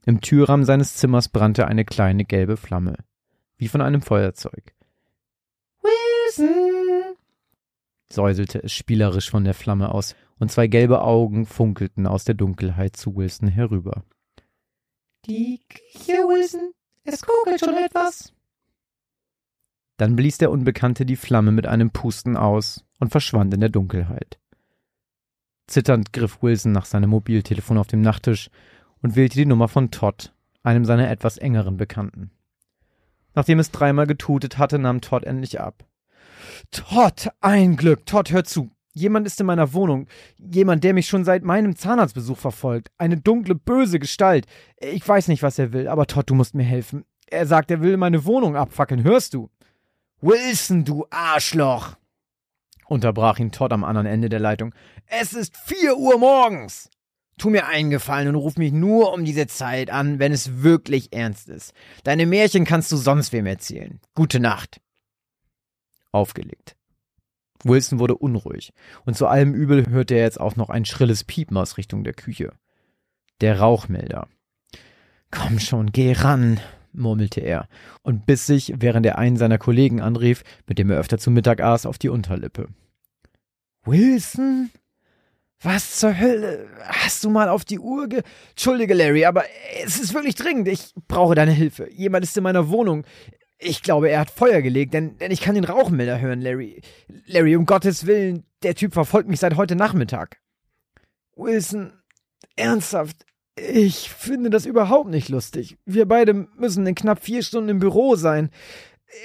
[0.06, 2.96] Im Türrahmen seines Zimmers brannte eine kleine gelbe Flamme,
[3.58, 4.74] wie von einem Feuerzeug.
[5.82, 7.16] Wilson!
[8.12, 12.96] säuselte es spielerisch von der Flamme aus, und zwei gelbe Augen funkelten aus der Dunkelheit
[12.96, 14.06] zu Wilson herüber.
[15.26, 16.72] Die Küche, Wilson.
[17.04, 18.34] Es kokelt schon etwas.
[19.98, 24.40] Dann blies der Unbekannte die Flamme mit einem Pusten aus und verschwand in der Dunkelheit.
[25.68, 28.50] Zitternd griff Wilson nach seinem Mobiltelefon auf dem Nachttisch
[29.02, 30.34] und wählte die Nummer von Todd,
[30.64, 32.32] einem seiner etwas engeren Bekannten.
[33.36, 35.86] Nachdem es dreimal getutet hatte, nahm Todd endlich ab.
[36.72, 38.06] Todd, ein Glück.
[38.06, 38.72] Todd, hör zu.
[39.00, 40.08] Jemand ist in meiner Wohnung.
[40.38, 42.92] Jemand, der mich schon seit meinem Zahnarztbesuch verfolgt.
[42.98, 44.46] Eine dunkle, böse Gestalt.
[44.80, 47.06] Ich weiß nicht, was er will, aber Todd, du musst mir helfen.
[47.28, 49.04] Er sagt, er will meine Wohnung abfackeln.
[49.04, 49.50] Hörst du?
[50.22, 51.96] Wilson, du Arschloch!
[52.88, 54.74] unterbrach ihn Todd am anderen Ende der Leitung.
[55.06, 56.90] Es ist vier Uhr morgens!
[57.38, 61.14] Tu mir einen Gefallen und ruf mich nur um diese Zeit an, wenn es wirklich
[61.14, 61.74] ernst ist.
[62.04, 64.02] Deine Märchen kannst du sonst wem erzählen.
[64.14, 64.82] Gute Nacht.
[66.12, 66.76] Aufgelegt.
[67.64, 68.74] Wilson wurde unruhig,
[69.06, 72.14] und zu allem Übel hörte er jetzt auch noch ein schrilles Piepen aus Richtung der
[72.14, 72.52] Küche.
[73.42, 74.28] Der Rauchmelder.
[75.32, 76.60] Komm schon, geh ran,
[76.94, 77.68] murmelte er
[78.02, 81.62] und biss sich, während er einen seiner Kollegen anrief, mit dem er öfter zu Mittag
[81.62, 82.68] aß, auf die Unterlippe.
[83.86, 84.70] Wilson?
[85.62, 86.68] Was zur Hölle?
[86.86, 88.22] Hast du mal auf die Uhr ge...
[88.52, 89.44] Entschuldige, Larry, aber
[89.84, 90.70] es ist wirklich dringend.
[90.70, 91.92] Ich brauche deine Hilfe.
[91.92, 93.04] Jemand ist in meiner Wohnung.
[93.62, 96.82] Ich glaube, er hat Feuer gelegt, denn, denn ich kann den Rauchmelder hören, Larry.
[97.26, 100.38] Larry, um Gottes Willen, der Typ verfolgt mich seit heute Nachmittag.
[101.36, 101.92] Wilson,
[102.56, 105.78] ernsthaft, ich finde das überhaupt nicht lustig.
[105.86, 108.50] Wir beide müssen in knapp vier Stunden im Büro sein.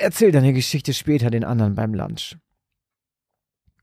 [0.00, 2.36] Erzähl deine Geschichte später den anderen beim Lunch.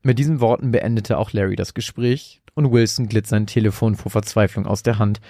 [0.02, 4.66] Mit diesen Worten beendete auch Larry das Gespräch und Wilson glitt sein Telefon vor Verzweiflung
[4.66, 5.20] aus der Hand,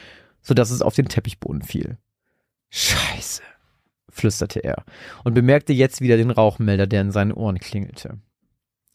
[0.40, 1.98] so dass es auf den Teppichboden fiel.
[2.70, 3.42] Scheiße
[4.12, 4.84] flüsterte er
[5.24, 8.18] und bemerkte jetzt wieder den Rauchmelder, der in seinen Ohren klingelte.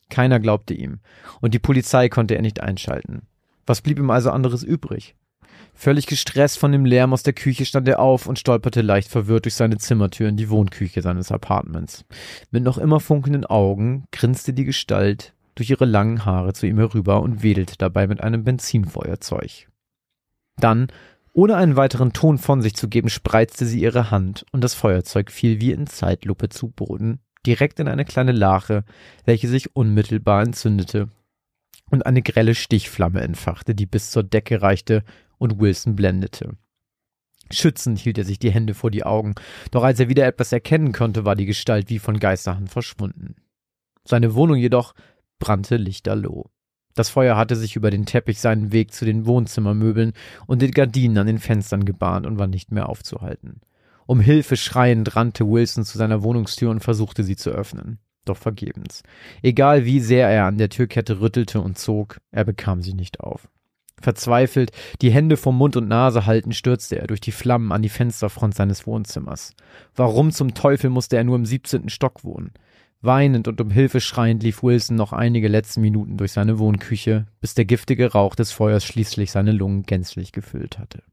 [0.10, 1.00] Keiner glaubte ihm,
[1.42, 3.24] und die Polizei konnte er nicht einschalten.
[3.66, 5.16] Was blieb ihm also anderes übrig?
[5.74, 9.46] Völlig gestresst von dem Lärm aus der Küche stand er auf und stolperte leicht verwirrt
[9.46, 12.06] durch seine Zimmertür in die Wohnküche seines Apartments.
[12.50, 17.22] Mit noch immer funkelnden Augen grinste die Gestalt durch ihre langen Haare zu ihm herüber
[17.22, 19.68] und wedelte dabei mit einem Benzinfeuerzeug.
[20.60, 20.88] Dann
[21.38, 25.32] ohne einen weiteren Ton von sich zu geben, spreizte sie ihre Hand und das Feuerzeug
[25.32, 28.84] fiel wie in Zeitlupe zu Boden, direkt in eine kleine Lache,
[29.24, 31.10] welche sich unmittelbar entzündete
[31.92, 35.04] und eine grelle Stichflamme entfachte, die bis zur Decke reichte
[35.38, 36.58] und Wilson blendete.
[37.52, 39.36] Schützend hielt er sich die Hände vor die Augen,
[39.70, 43.36] doch als er wieder etwas erkennen konnte, war die Gestalt wie von Geisterhand verschwunden.
[44.06, 44.96] Seine Wohnung jedoch
[45.38, 46.50] brannte lichterloh.
[46.98, 50.14] Das Feuer hatte sich über den Teppich seinen Weg zu den Wohnzimmermöbeln
[50.48, 53.62] und den Gardinen an den Fenstern gebahnt und war nicht mehr aufzuhalten.
[54.08, 58.00] Um Hilfe schreiend rannte Wilson zu seiner Wohnungstür und versuchte sie zu öffnen.
[58.26, 59.04] Doch vergebens.
[59.44, 63.48] Egal wie sehr er an der Türkette rüttelte und zog, er bekam sie nicht auf.
[64.02, 64.72] Verzweifelt,
[65.04, 68.56] die Hände vor Mund und Nase halten, stürzte er durch die Flammen an die Fensterfront
[68.56, 69.54] seines Wohnzimmers.
[69.96, 72.54] Warum zum Teufel musste er nur im siebzehnten Stock wohnen?
[73.02, 77.54] Weinend und um Hilfe schreiend lief Wilson noch einige letzte Minuten durch seine Wohnküche, bis
[77.54, 81.04] der giftige Rauch des Feuers schließlich seine Lungen gänzlich gefüllt hatte.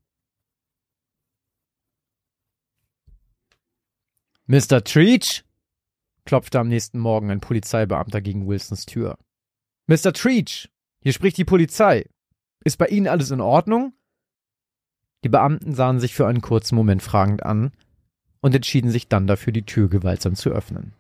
[4.47, 4.82] Mr.
[4.82, 5.45] Treach?
[6.24, 9.18] klopfte am nächsten Morgen ein Polizeibeamter gegen Wilsons Tür.
[9.87, 10.14] Mr.
[10.14, 10.70] Treach,
[11.03, 12.09] hier spricht die Polizei.
[12.64, 13.93] Ist bei Ihnen alles in Ordnung?
[15.22, 17.72] Die Beamten sahen sich für einen kurzen Moment fragend an
[18.41, 20.95] und entschieden sich dann dafür, die Tür gewaltsam zu öffnen.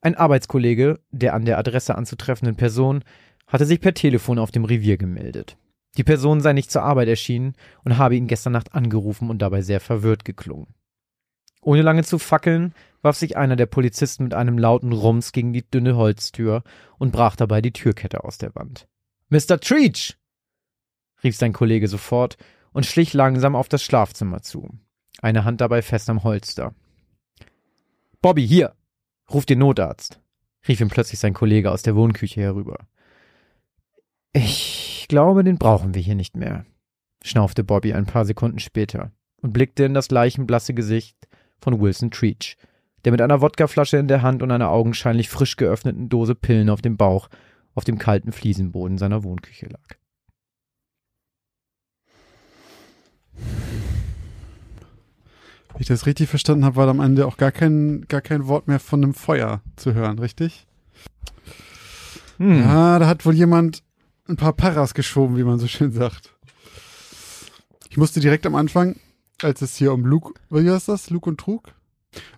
[0.00, 3.02] Ein Arbeitskollege der an der Adresse anzutreffenden Person
[3.46, 5.56] hatte sich per Telefon auf dem Revier gemeldet.
[5.96, 9.62] Die Person sei nicht zur Arbeit erschienen und habe ihn gestern Nacht angerufen und dabei
[9.62, 10.74] sehr verwirrt geklungen.
[11.62, 12.72] Ohne lange zu fackeln,
[13.02, 16.62] warf sich einer der Polizisten mit einem lauten Rums gegen die dünne Holztür
[16.98, 18.86] und brach dabei die Türkette aus der Wand.
[19.28, 19.58] Mr.
[19.58, 20.16] Treach!
[21.24, 22.36] rief sein Kollege sofort
[22.72, 24.70] und schlich langsam auf das Schlafzimmer zu,
[25.20, 26.74] eine Hand dabei fest am Holster.
[28.22, 28.77] Bobby, hier!
[29.32, 30.20] Ruf den Notarzt!
[30.66, 32.86] rief ihm plötzlich sein Kollege aus der Wohnküche herüber.
[34.32, 36.66] Ich glaube, den brauchen wir hier nicht mehr,
[37.22, 41.16] schnaufte Bobby ein paar Sekunden später und blickte in das leichenblasse Gesicht
[41.60, 42.56] von Wilson Treach,
[43.04, 46.82] der mit einer Wodkaflasche in der Hand und einer augenscheinlich frisch geöffneten Dose Pillen auf
[46.82, 47.28] dem Bauch
[47.74, 49.96] auf dem kalten Fliesenboden seiner Wohnküche lag.
[55.78, 58.66] Wenn ich das richtig verstanden habe, war am Ende auch gar kein, gar kein Wort
[58.66, 60.66] mehr von einem Feuer zu hören, richtig?
[62.38, 62.62] Hm.
[62.62, 63.84] Ja, da hat wohl jemand
[64.28, 66.34] ein paar Paras geschoben, wie man so schön sagt.
[67.90, 68.96] Ich musste direkt am Anfang,
[69.40, 71.10] als es hier um Luke, wie heißt das?
[71.10, 71.72] Luke und Trug?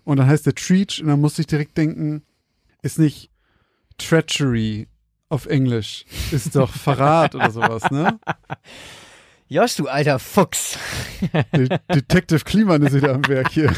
[0.03, 2.21] Und dann heißt der Treach und dann musste ich direkt denken,
[2.83, 3.31] ist nicht
[3.97, 4.87] Treachery
[5.29, 8.19] auf Englisch, ist doch Verrat oder sowas, ne?
[9.51, 10.79] Josh, du alter Fuchs.
[11.53, 13.69] De Detective Kliman ist wieder am Werk hier.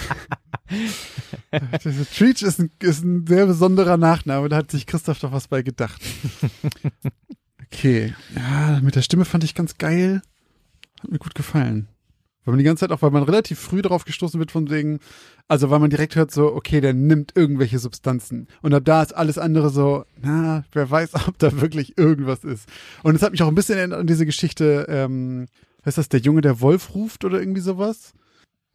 [2.15, 5.63] Treach ist ein, ist ein sehr besonderer Nachname, da hat sich Christoph doch was bei
[5.63, 5.99] gedacht.
[7.76, 10.21] Okay, ja, mit der Stimme fand ich ganz geil.
[11.01, 11.88] Hat mir gut gefallen.
[12.45, 14.99] Weil man die ganze Zeit auch, weil man relativ früh darauf gestoßen wird von wegen,
[15.47, 18.47] also weil man direkt hört so, okay, der nimmt irgendwelche Substanzen.
[18.61, 22.67] Und ab da ist alles andere so, na, wer weiß, ob da wirklich irgendwas ist.
[23.03, 25.47] Und es hat mich auch ein bisschen erinnert an diese Geschichte, ähm,
[25.85, 28.13] heißt das, der Junge, der Wolf ruft oder irgendwie sowas?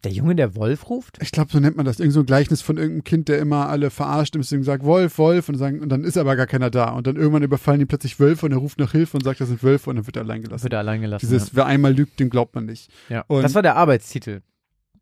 [0.05, 1.17] Der Junge, der Wolf ruft?
[1.21, 1.99] Ich glaube, so nennt man das.
[1.99, 5.17] Irgend so ein Gleichnis von irgendeinem Kind, der immer alle verarscht und deswegen sagt, Wolf,
[5.17, 6.91] Wolf, und, sagen, und dann ist aber gar keiner da.
[6.91, 9.49] Und dann irgendwann überfallen ihn plötzlich Wölfe und er ruft nach Hilfe und sagt, das
[9.49, 10.63] sind Wölfe und dann wird er allein gelassen.
[10.63, 11.25] Wird er allein gelassen.
[11.27, 12.89] Dieses, wer einmal lügt, dem glaubt man nicht.
[13.09, 13.25] ja.
[13.27, 14.41] und- das war der Arbeitstitel.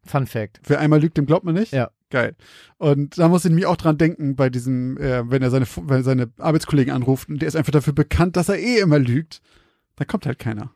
[0.04, 0.62] Fun Fact.
[0.66, 1.74] Wer einmal lügt, dem glaubt man nicht?
[1.74, 1.91] Ja.
[2.10, 2.36] Geil.
[2.78, 5.98] Und da muss ich mich auch dran denken, bei diesem, äh, wenn er seine, wenn
[5.98, 9.41] er seine Arbeitskollegen anruft und der ist einfach dafür bekannt, dass er eh immer lügt,
[9.98, 10.72] dann kommt halt keiner.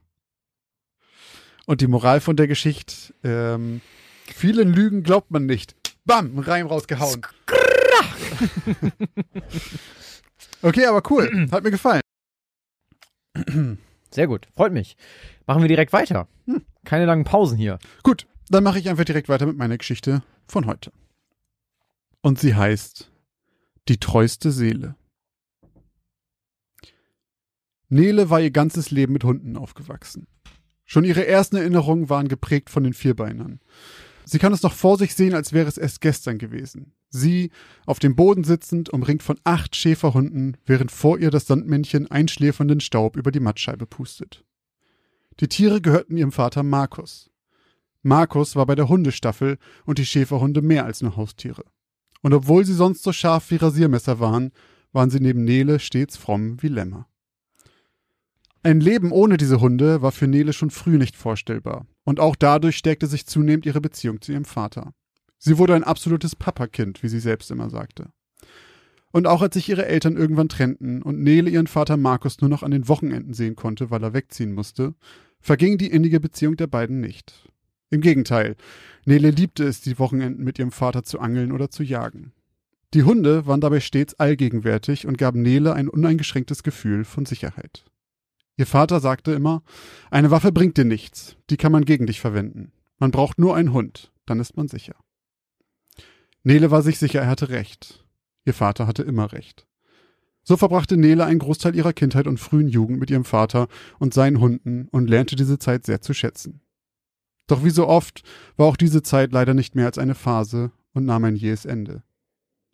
[1.65, 3.79] Und die Moral von der Geschichte, ähm,
[4.27, 5.75] vielen Lügen glaubt man nicht.
[6.05, 7.21] Bam, Reim rausgehauen.
[10.61, 11.47] okay, aber cool.
[11.51, 12.01] Hat mir gefallen.
[14.11, 14.47] Sehr gut.
[14.55, 14.97] Freut mich.
[15.45, 16.27] Machen wir direkt weiter.
[16.45, 16.63] Hm.
[16.83, 17.79] Keine langen Pausen hier.
[18.03, 20.91] Gut, dann mache ich einfach direkt weiter mit meiner Geschichte von heute.
[22.21, 23.11] Und sie heißt
[23.87, 24.95] Die treueste Seele.
[27.89, 30.27] Nele war ihr ganzes Leben mit Hunden aufgewachsen.
[30.85, 33.59] Schon ihre ersten Erinnerungen waren geprägt von den Vierbeinern.
[34.31, 36.93] Sie kann es noch vor sich sehen, als wäre es erst gestern gewesen.
[37.09, 37.51] Sie,
[37.85, 43.17] auf dem Boden sitzend, umringt von acht Schäferhunden, während vor ihr das Sandmännchen einschläfernden Staub
[43.17, 44.45] über die Mattscheibe pustet.
[45.41, 47.29] Die Tiere gehörten ihrem Vater Markus.
[48.03, 51.65] Markus war bei der Hundestaffel und die Schäferhunde mehr als nur Haustiere.
[52.21, 54.53] Und obwohl sie sonst so scharf wie Rasiermesser waren,
[54.93, 57.05] waren sie neben Nele stets fromm wie Lämmer.
[58.63, 62.77] Ein Leben ohne diese Hunde war für Nele schon früh nicht vorstellbar, und auch dadurch
[62.77, 64.93] stärkte sich zunehmend ihre Beziehung zu ihrem Vater.
[65.37, 68.09] Sie wurde ein absolutes Papakind, wie sie selbst immer sagte.
[69.11, 72.63] Und auch als sich ihre Eltern irgendwann trennten und Nele ihren Vater Markus nur noch
[72.63, 74.93] an den Wochenenden sehen konnte, weil er wegziehen musste,
[75.39, 77.49] verging die innige Beziehung der beiden nicht.
[77.89, 78.55] Im Gegenteil,
[79.05, 82.31] Nele liebte es, die Wochenenden mit ihrem Vater zu angeln oder zu jagen.
[82.93, 87.85] Die Hunde waren dabei stets allgegenwärtig und gaben Nele ein uneingeschränktes Gefühl von Sicherheit.
[88.61, 89.63] Ihr Vater sagte immer,
[90.11, 92.71] eine Waffe bringt dir nichts, die kann man gegen dich verwenden.
[92.99, 94.93] Man braucht nur einen Hund, dann ist man sicher.
[96.43, 98.05] Nele war sich sicher, er hatte recht.
[98.45, 99.65] Ihr Vater hatte immer recht.
[100.43, 104.39] So verbrachte Nele einen Großteil ihrer Kindheit und frühen Jugend mit ihrem Vater und seinen
[104.39, 106.61] Hunden und lernte diese Zeit sehr zu schätzen.
[107.47, 108.21] Doch wie so oft
[108.57, 112.03] war auch diese Zeit leider nicht mehr als eine Phase und nahm ein jähes Ende.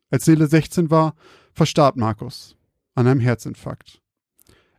[0.09, 1.15] Als Nele 16 war,
[1.53, 2.57] verstarb Markus
[2.93, 4.01] an einem Herzinfarkt.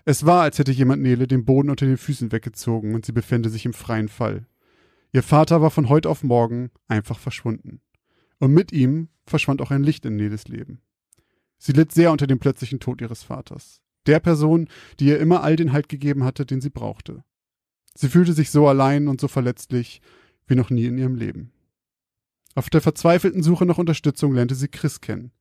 [0.09, 3.51] Es war, als hätte jemand Nele den Boden unter den Füßen weggezogen und sie befände
[3.51, 4.47] sich im freien Fall.
[5.13, 7.83] Ihr Vater war von heute auf morgen einfach verschwunden.
[8.39, 10.81] Und mit ihm verschwand auch ein Licht in Neles Leben.
[11.59, 13.83] Sie litt sehr unter dem plötzlichen Tod ihres Vaters.
[14.07, 17.23] Der Person, die ihr immer all den Halt gegeben hatte, den sie brauchte.
[17.95, 20.01] Sie fühlte sich so allein und so verletzlich
[20.47, 21.53] wie noch nie in ihrem Leben.
[22.55, 25.33] Auf der verzweifelten Suche nach Unterstützung lernte sie Chris kennen.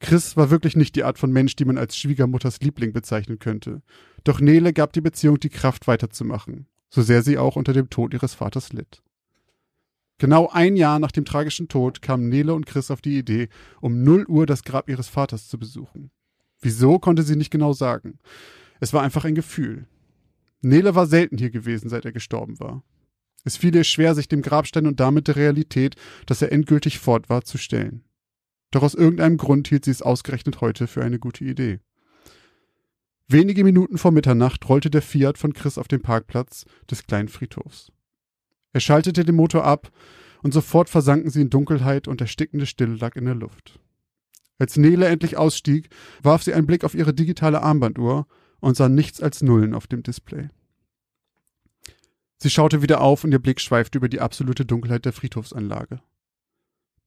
[0.00, 3.82] Chris war wirklich nicht die Art von Mensch, die man als Schwiegermutters Liebling bezeichnen könnte.
[4.24, 6.66] Doch Nele gab die Beziehung die Kraft weiterzumachen.
[6.92, 9.00] so sehr sie auch unter dem Tod ihres Vaters litt.
[10.18, 13.48] Genau ein Jahr nach dem tragischen Tod kamen Nele und Chris auf die Idee,
[13.80, 16.10] um 0 Uhr das Grab ihres Vaters zu besuchen.
[16.60, 18.18] Wieso konnte sie nicht genau sagen.
[18.80, 19.86] Es war einfach ein Gefühl.
[20.62, 22.82] Nele war selten hier gewesen, seit er gestorben war.
[23.44, 25.96] Es fiel ihr schwer, sich dem Grabstein und damit der Realität,
[26.26, 28.04] dass er endgültig fort war, zu stellen.
[28.70, 31.80] Doch aus irgendeinem Grund hielt sie es ausgerechnet heute für eine gute Idee.
[33.26, 37.92] Wenige Minuten vor Mitternacht rollte der Fiat von Chris auf den Parkplatz des kleinen Friedhofs.
[38.72, 39.90] Er schaltete den Motor ab
[40.42, 43.78] und sofort versanken sie in Dunkelheit und erstickende Stille lag in der Luft.
[44.58, 45.88] Als Nele endlich ausstieg,
[46.22, 48.26] warf sie einen Blick auf ihre digitale Armbanduhr
[48.60, 50.48] und sah nichts als Nullen auf dem Display.
[52.36, 56.00] Sie schaute wieder auf und ihr Blick schweifte über die absolute Dunkelheit der Friedhofsanlage.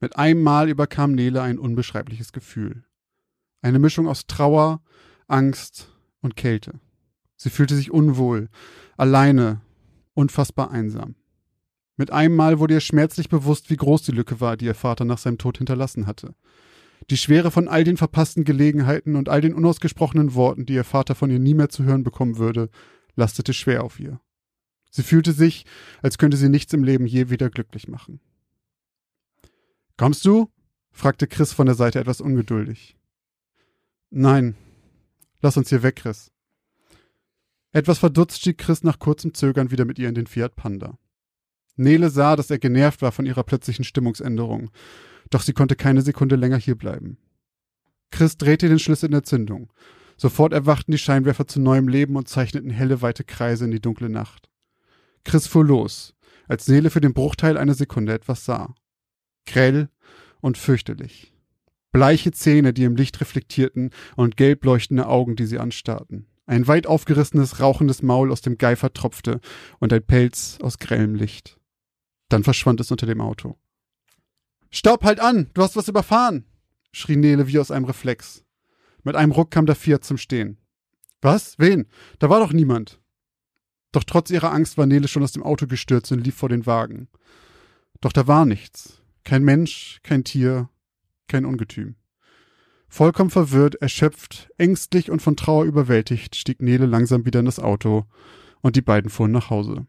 [0.04, 2.84] Mit einem Mal überkam Nele ein unbeschreibliches Gefühl.
[3.62, 4.82] Eine Mischung aus Trauer,
[5.30, 6.82] Angst und Kälte.
[7.38, 8.50] Sie fühlte sich unwohl,
[8.98, 9.62] alleine,
[10.14, 11.16] unfassbar einsam.
[11.96, 15.06] Mit einem Mal wurde ihr schmerzlich bewusst, wie groß die Lücke war, die ihr Vater
[15.06, 16.36] nach seinem Tod hinterlassen hatte.
[17.10, 21.16] Die Schwere von all den verpassten Gelegenheiten und all den unausgesprochenen Worten, die ihr Vater
[21.16, 22.70] von ihr nie mehr zu hören bekommen würde,
[23.16, 24.20] lastete schwer auf ihr.
[24.92, 25.66] Sie fühlte sich,
[26.02, 28.20] als könnte sie nichts im Leben je wieder glücklich machen.
[29.98, 30.50] Kommst du?
[30.92, 32.98] fragte Chris von der Seite etwas ungeduldig.
[34.10, 34.56] Nein.
[35.42, 36.32] Lass uns hier weg, Chris.
[37.72, 41.00] Etwas verdutzt stieg Chris nach kurzem Zögern wieder mit ihr in den Fiat Panda.
[41.76, 44.70] Nele sah, dass er genervt war von ihrer plötzlichen Stimmungsänderung,
[45.32, 47.18] doch sie konnte keine Sekunde länger hierbleiben.
[48.12, 49.74] Chris drehte den Schlüssel in der Zündung.
[50.18, 54.10] Sofort erwachten die Scheinwerfer zu neuem Leben und zeichneten helle, weite Kreise in die dunkle
[54.10, 54.50] Nacht.
[55.24, 56.14] Chris fuhr los,
[56.48, 58.76] als Nele für den Bruchteil einer Sekunde etwas sah.
[59.46, 59.90] Grell
[60.42, 61.34] und fürchterlich.
[61.92, 66.28] Bleiche Zähne, die im Licht reflektierten, und gelb leuchtende Augen, die sie anstarrten.
[66.46, 69.40] Ein weit aufgerissenes, rauchendes Maul, aus dem Geifer tropfte,
[69.80, 71.60] und ein Pelz aus grellem Licht.
[72.30, 73.58] Dann verschwand es unter dem Auto.
[74.72, 75.52] Stopp, halt an!
[75.54, 76.46] Du hast was überfahren!
[76.92, 78.44] schrie Nele wie aus einem Reflex.
[79.04, 80.58] Mit einem Ruck kam der Fiat zum Stehen.
[81.22, 81.58] Was?
[81.60, 81.88] Wen?
[82.20, 83.00] Da war doch niemand.
[83.92, 86.66] Doch trotz ihrer Angst war Nele schon aus dem Auto gestürzt und lief vor den
[86.66, 87.08] Wagen.
[88.02, 89.03] Doch da war nichts.
[89.24, 90.70] Kein Mensch, kein Tier,
[91.28, 91.96] kein Ungetüm.
[92.88, 98.06] Vollkommen verwirrt, erschöpft, ängstlich und von Trauer überwältigt, stieg Nele langsam wieder in das Auto
[98.62, 99.88] und die beiden fuhren nach Hause.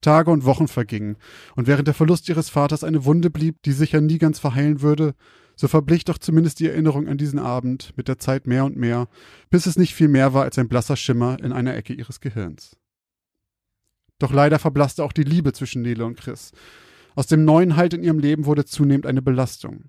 [0.00, 1.16] Tage und Wochen vergingen,
[1.56, 5.14] und während der Verlust ihres Vaters eine Wunde blieb, die sicher nie ganz verheilen würde,
[5.56, 9.08] so verblich doch zumindest die Erinnerung an diesen Abend mit der Zeit mehr und mehr,
[9.50, 12.76] bis es nicht viel mehr war als ein blasser Schimmer in einer Ecke ihres Gehirns.
[14.20, 16.52] Doch leider verblasste auch die Liebe zwischen Nele und Chris.
[17.18, 19.86] Aus dem neuen Halt in ihrem Leben wurde zunehmend eine Belastung.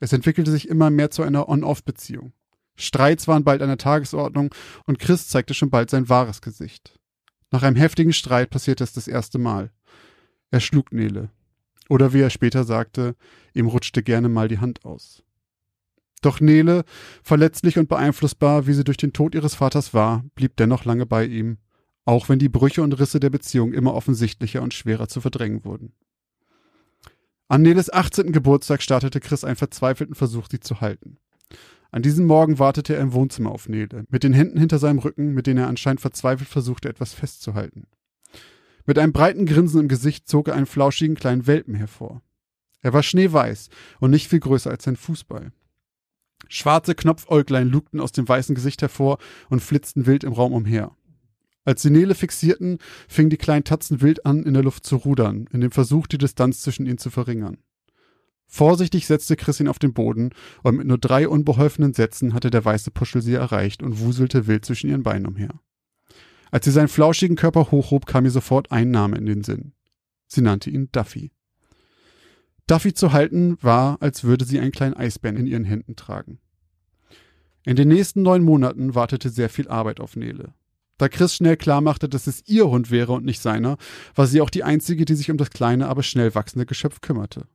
[0.00, 2.32] Es entwickelte sich immer mehr zu einer On-Off-Beziehung.
[2.74, 4.52] Streits waren bald an der Tagesordnung
[4.84, 6.98] und Chris zeigte schon bald sein wahres Gesicht.
[7.52, 9.70] Nach einem heftigen Streit passierte es das erste Mal.
[10.50, 11.30] Er schlug Nele.
[11.88, 13.14] Oder wie er später sagte,
[13.54, 15.22] ihm rutschte gerne mal die Hand aus.
[16.20, 16.82] Doch Nele,
[17.22, 21.26] verletzlich und beeinflussbar, wie sie durch den Tod ihres Vaters war, blieb dennoch lange bei
[21.26, 21.58] ihm,
[22.04, 25.92] auch wenn die Brüche und Risse der Beziehung immer offensichtlicher und schwerer zu verdrängen wurden.
[27.48, 28.32] An Neles 18.
[28.32, 31.18] Geburtstag startete Chris einen verzweifelten Versuch, sie zu halten.
[31.90, 35.34] An diesem Morgen wartete er im Wohnzimmer auf Nele, mit den Händen hinter seinem Rücken,
[35.34, 37.86] mit denen er anscheinend verzweifelt versuchte, etwas festzuhalten.
[38.86, 42.22] Mit einem breiten Grinsen im Gesicht zog er einen flauschigen kleinen Welpen hervor.
[42.80, 43.68] Er war schneeweiß
[44.00, 45.52] und nicht viel größer als ein Fußball.
[46.48, 49.18] Schwarze Knopfäuglein lugten aus dem weißen Gesicht hervor
[49.50, 50.96] und flitzten wild im Raum umher.
[51.64, 55.48] Als sie Nele fixierten, fingen die kleinen Tatzen wild an, in der Luft zu rudern,
[55.52, 57.58] in dem Versuch, die Distanz zwischen ihnen zu verringern.
[58.48, 60.30] Vorsichtig setzte Chris ihn auf den Boden,
[60.62, 64.64] und mit nur drei unbeholfenen Sätzen hatte der weiße Puschel sie erreicht und wuselte wild
[64.64, 65.60] zwischen ihren Beinen umher.
[66.50, 69.72] Als sie seinen flauschigen Körper hochhob, kam ihr sofort ein Name in den Sinn.
[70.26, 71.32] Sie nannte ihn Duffy.
[72.66, 76.38] Duffy zu halten war, als würde sie einen kleinen Eisbären in ihren Händen tragen.
[77.64, 80.52] In den nächsten neun Monaten wartete sehr viel Arbeit auf Nele.
[81.02, 83.76] Da Chris schnell klarmachte, dass es ihr Hund wäre und nicht seiner,
[84.14, 87.48] war sie auch die einzige, die sich um das kleine, aber schnell wachsende Geschöpf kümmerte.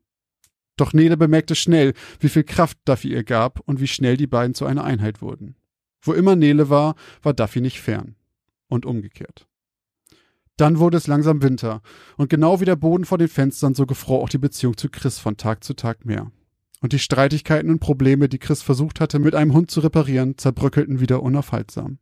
[0.76, 4.54] Doch Nele bemerkte schnell, wie viel Kraft Duffy ihr gab und wie schnell die beiden
[4.54, 5.56] zu einer Einheit wurden.
[6.02, 8.18] Wo immer Nele war, war Duffy nicht fern.
[8.68, 9.48] Und umgekehrt.
[10.58, 11.82] Dann wurde es langsam Winter,
[12.18, 15.20] und genau wie der Boden vor den Fenstern, so gefror auch die Beziehung zu Chris
[15.20, 16.34] von Tag zu Tag mehr.
[16.82, 21.00] Und die Streitigkeiten und Probleme, die Chris versucht hatte, mit einem Hund zu reparieren, zerbröckelten
[21.00, 22.00] wieder unaufhaltsam.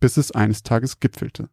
[0.00, 1.48] Bis es eines Tages gipfelte.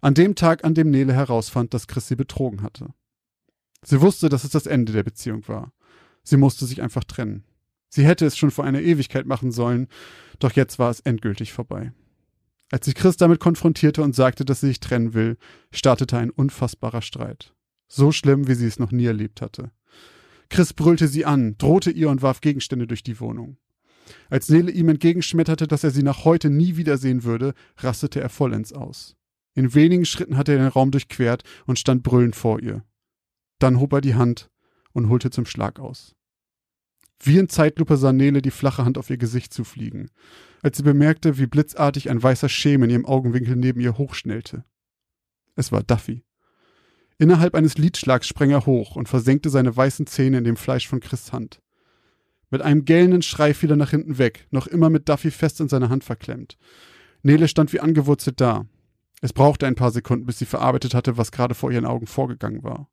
[0.00, 2.92] An dem Tag, an dem Nele herausfand, dass Chris sie betrogen hatte.
[3.84, 5.72] Sie wusste, dass es das Ende der Beziehung war.
[6.22, 7.44] Sie musste sich einfach trennen.
[7.88, 9.88] Sie hätte es schon vor einer Ewigkeit machen sollen,
[10.38, 11.92] doch jetzt war es endgültig vorbei.
[12.70, 15.36] Als sich Chris damit konfrontierte und sagte, dass sie sich trennen will,
[15.72, 17.52] startete ein unfassbarer Streit.
[17.86, 19.72] So schlimm, wie sie es noch nie erlebt hatte.
[20.48, 23.58] Chris brüllte sie an, drohte ihr und warf Gegenstände durch die Wohnung.
[24.30, 28.72] Als Nele ihm entgegenschmetterte, dass er sie nach heute nie wiedersehen würde, rastete er vollends
[28.72, 29.16] aus.
[29.54, 32.84] In wenigen Schritten hatte er den Raum durchquert und stand brüllend vor ihr.
[33.58, 34.50] Dann hob er die Hand
[34.92, 36.14] und holte zum Schlag aus.
[37.24, 40.10] Wie in Zeitlupe sah Nele die flache Hand auf ihr Gesicht zufliegen,
[40.62, 44.64] als sie bemerkte, wie blitzartig ein weißer Schemen in ihrem Augenwinkel neben ihr hochschnellte.
[45.54, 46.24] Es war Duffy.
[47.18, 50.98] Innerhalb eines Lidschlags sprang er hoch und versenkte seine weißen Zähne in dem Fleisch von
[50.98, 51.61] Chris Hand.
[52.52, 55.70] Mit einem gellenden Schrei fiel er nach hinten weg, noch immer mit Duffy fest in
[55.70, 56.58] seiner Hand verklemmt.
[57.22, 58.66] Nele stand wie angewurzelt da.
[59.22, 62.62] Es brauchte ein paar Sekunden, bis sie verarbeitet hatte, was gerade vor ihren Augen vorgegangen
[62.62, 62.90] war.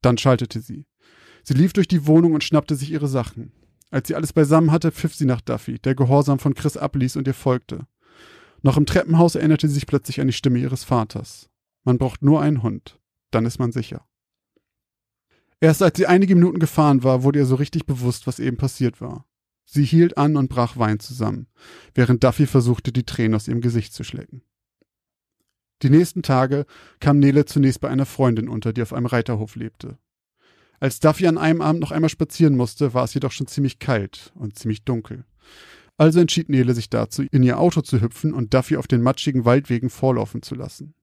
[0.00, 0.86] Dann schaltete sie.
[1.42, 3.52] Sie lief durch die Wohnung und schnappte sich ihre Sachen.
[3.90, 7.26] Als sie alles beisammen hatte, pfiff sie nach Duffy, der Gehorsam von Chris abließ und
[7.26, 7.86] ihr folgte.
[8.62, 11.50] Noch im Treppenhaus erinnerte sie sich plötzlich an die Stimme ihres Vaters.
[11.84, 12.98] Man braucht nur einen Hund,
[13.30, 14.06] dann ist man sicher.
[15.60, 19.00] Erst als sie einige Minuten gefahren war, wurde ihr so richtig bewusst, was eben passiert
[19.00, 19.26] war.
[19.66, 21.46] Sie hielt an und brach Wein zusammen,
[21.94, 24.42] während Duffy versuchte, die Tränen aus ihrem Gesicht zu schlecken.
[25.82, 26.66] Die nächsten Tage
[26.98, 29.98] kam Nele zunächst bei einer Freundin unter, die auf einem Reiterhof lebte.
[30.80, 34.32] Als Duffy an einem Abend noch einmal spazieren musste, war es jedoch schon ziemlich kalt
[34.34, 35.24] und ziemlich dunkel.
[35.98, 39.44] Also entschied Nele sich dazu, in ihr Auto zu hüpfen und Duffy auf den matschigen
[39.44, 40.94] Waldwegen vorlaufen zu lassen.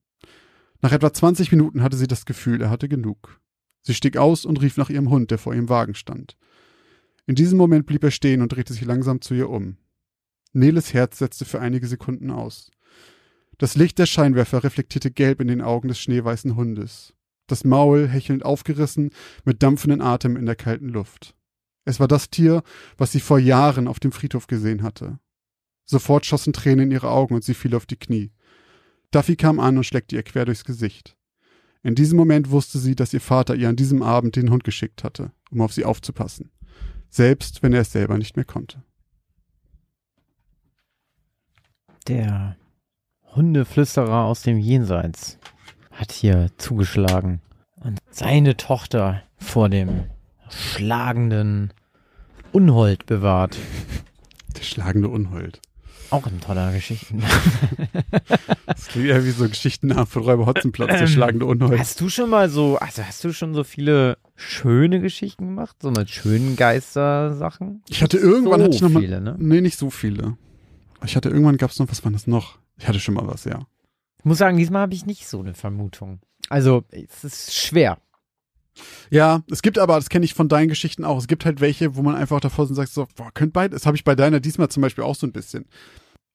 [0.82, 3.40] Nach etwa 20 Minuten hatte sie das Gefühl, er hatte genug.
[3.82, 6.36] Sie stieg aus und rief nach ihrem Hund, der vor ihrem Wagen stand.
[7.26, 9.76] In diesem Moment blieb er stehen und drehte sich langsam zu ihr um.
[10.52, 12.70] Neles Herz setzte für einige Sekunden aus.
[13.58, 17.14] Das Licht der Scheinwerfer reflektierte gelb in den Augen des schneeweißen Hundes
[17.48, 19.10] das Maul hechelnd aufgerissen,
[19.44, 21.34] mit dampfenden Atem in der kalten Luft.
[21.84, 22.62] Es war das Tier,
[22.96, 25.18] was sie vor Jahren auf dem Friedhof gesehen hatte.
[25.84, 28.30] Sofort schossen Tränen in ihre Augen und sie fiel auf die Knie.
[29.10, 31.16] Duffy kam an und schleckte ihr quer durchs Gesicht.
[31.82, 35.04] In diesem Moment wusste sie, dass ihr Vater ihr an diesem Abend den Hund geschickt
[35.04, 36.50] hatte, um auf sie aufzupassen.
[37.08, 38.82] Selbst wenn er es selber nicht mehr konnte.
[42.06, 42.56] Der
[43.34, 45.38] Hundeflüsterer aus dem Jenseits
[45.92, 47.40] hat hier zugeschlagen
[47.76, 50.04] und seine Tochter vor dem
[50.48, 51.72] schlagenden
[52.52, 53.56] Unhold bewahrt.
[54.56, 55.60] Der schlagende Unhold.
[56.10, 57.22] Auch ein toller Geschichten.
[58.88, 61.78] klingt ja wie so Geschichten von Räuber Hotzenplotz, der schlagende Unhold.
[61.78, 65.76] Hast du schon mal so, also hast du schon so viele schöne Geschichten gemacht?
[65.80, 67.82] So mit schönen Geistersachen?
[67.88, 69.36] Ich hatte irgendwann, so hatte ich noch mal, viele, ne?
[69.38, 70.36] nee, nicht so viele.
[71.04, 72.58] Ich hatte irgendwann, gab es noch, was war das noch?
[72.78, 73.66] Ich hatte schon mal was, ja.
[74.18, 76.20] Ich muss sagen, diesmal habe ich nicht so eine Vermutung.
[76.48, 77.98] Also, es ist schwer.
[79.10, 81.96] Ja, es gibt aber, das kenne ich von deinen Geschichten auch, es gibt halt welche,
[81.96, 84.14] wo man einfach davor sind und sagt so, boah, könnt beide, das habe ich bei
[84.14, 85.66] deiner diesmal zum Beispiel auch so ein bisschen.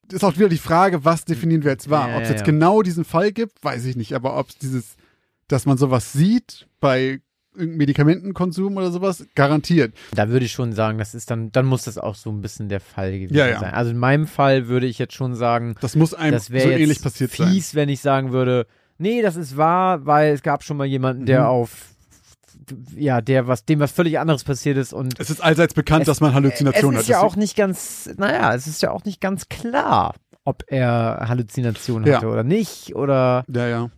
[0.08, 2.10] Das ist auch wieder die Frage, was definieren wir jetzt wahr?
[2.10, 2.46] Ja, ob es jetzt ja.
[2.46, 4.96] genau diesen Fall gibt, weiß ich nicht, aber ob es dieses,
[5.48, 7.22] dass man sowas sieht bei
[7.56, 9.94] irgendeinem Medikamentenkonsum oder sowas, garantiert.
[10.16, 12.68] Da würde ich schon sagen, das ist dann, dann muss das auch so ein bisschen
[12.68, 13.74] der Fall gewesen Ja, sein.
[13.74, 17.02] Also in meinem Fall würde ich jetzt schon sagen, Das muss einem das so ähnlich
[17.02, 17.50] passiert sein.
[17.50, 18.66] fies, wenn ich sagen würde,
[18.98, 21.46] nee, das ist wahr, weil es gab schon mal jemanden, der Mhm.
[21.48, 21.93] auf
[22.96, 26.08] ja, der was dem was völlig anderes passiert ist und Es ist allseits bekannt, Es-
[26.08, 27.22] dass man Halluzinationen es ist hat.
[27.22, 32.08] ja auch nicht ganz, naja, es ist ja auch nicht ganz klar, ob er Halluzinationen
[32.08, 32.18] Ja.
[32.18, 33.90] hatte oder nicht oder Ja, ja.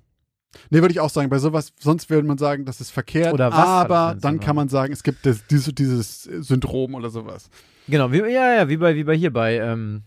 [0.70, 3.52] Nee, würde ich auch sagen, bei sowas, sonst würde man sagen, das ist verkehrt, Oder
[3.52, 7.50] was aber dann kann man sagen, es gibt das, dieses, dieses Syndrom oder sowas.
[7.90, 10.04] genau, wie, ja, ja, wie bei wie bei hier bei ähm,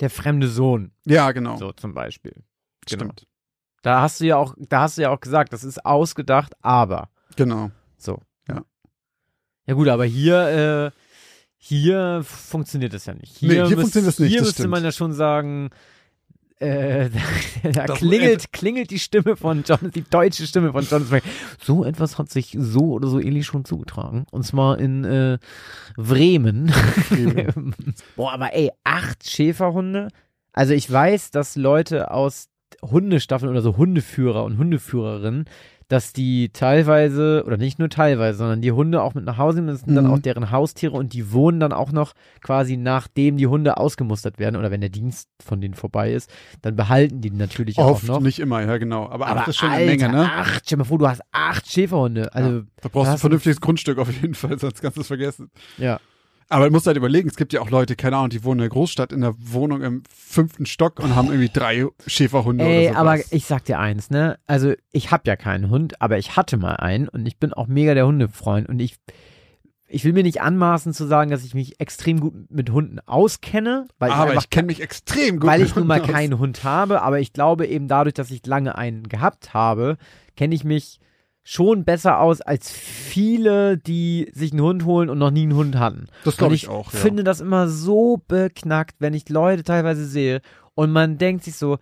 [0.00, 1.56] der fremde Sohn Ja, genau.
[1.58, 2.32] so zum Beispiel.
[2.88, 3.04] Genau.
[3.04, 3.26] Stimmt.
[3.82, 7.10] Da hast du ja auch, da hast du ja auch gesagt, das ist ausgedacht, aber
[7.36, 7.70] Genau.
[7.98, 8.18] so.
[8.48, 8.62] Ja.
[9.66, 10.98] Ja gut, aber hier, äh,
[11.56, 13.36] hier funktioniert das ja nicht.
[13.36, 14.70] Hier, Nee, hier müsst- funktioniert das nicht, Hier das müsste stimmt.
[14.72, 15.70] man ja schon sagen,
[16.58, 17.08] äh,
[17.62, 21.22] da, da Das- klingelt, klingelt die Stimme von John, die deutsche Stimme von John Smith.
[21.62, 24.26] So etwas hat sich so oder so ähnlich schon zugetragen.
[24.32, 25.38] Und zwar in äh,
[25.96, 26.72] Bremen.
[28.16, 30.08] Boah, aber ey, acht Schäferhunde.
[30.52, 32.48] Also ich weiß, dass Leute aus
[32.82, 35.44] Hundestaffeln oder so Hundeführer und Hundeführerinnen,
[35.92, 39.68] dass die teilweise, oder nicht nur teilweise, sondern die Hunde auch mit nach Hause nehmen,
[39.68, 40.10] das sind dann Mhm.
[40.12, 44.56] auch deren Haustiere und die wohnen dann auch noch quasi nachdem die Hunde ausgemustert werden
[44.56, 46.30] oder wenn der Dienst von denen vorbei ist,
[46.62, 48.20] dann behalten die natürlich Oft, auch noch.
[48.20, 49.08] nicht immer, ja, genau.
[49.08, 50.32] Aber, Aber acht ist schon Alter, eine Menge, ne?
[50.32, 52.34] acht, stell mal vor, du hast acht Schäferhunde.
[52.34, 52.62] Also, ja.
[52.80, 55.50] Da brauchst du ein vernünftiges Grundstück auf jeden Fall, sonst kannst du es vergessen.
[55.78, 56.00] ja.
[56.48, 58.64] Aber du musst halt überlegen, es gibt ja auch Leute, keine Ahnung, die wohnen in
[58.64, 62.98] der Großstadt in der Wohnung im fünften Stock und haben irgendwie drei Schäferhunde Ey, oder
[62.98, 63.32] aber sowas.
[63.32, 64.38] ich sag dir eins, ne?
[64.46, 67.66] Also, ich hab ja keinen Hund, aber ich hatte mal einen und ich bin auch
[67.66, 68.96] mega der Hundefreund und ich
[69.94, 73.86] ich will mir nicht anmaßen zu sagen, dass ich mich extrem gut mit Hunden auskenne,
[73.98, 76.64] weil ich Aber einfach ich kenne mich extrem gut weil ich nun mal keinen Hund
[76.64, 79.98] habe, aber ich glaube eben dadurch, dass ich lange einen gehabt habe,
[80.34, 80.98] kenne ich mich
[81.44, 85.76] schon besser aus als viele, die sich einen Hund holen und noch nie einen Hund
[85.78, 86.06] hatten.
[86.24, 86.92] Das glaube ich ich auch.
[86.92, 86.98] Ja.
[86.98, 90.40] finde das immer so beknackt, wenn ich Leute teilweise sehe
[90.74, 91.78] und man denkt sich so,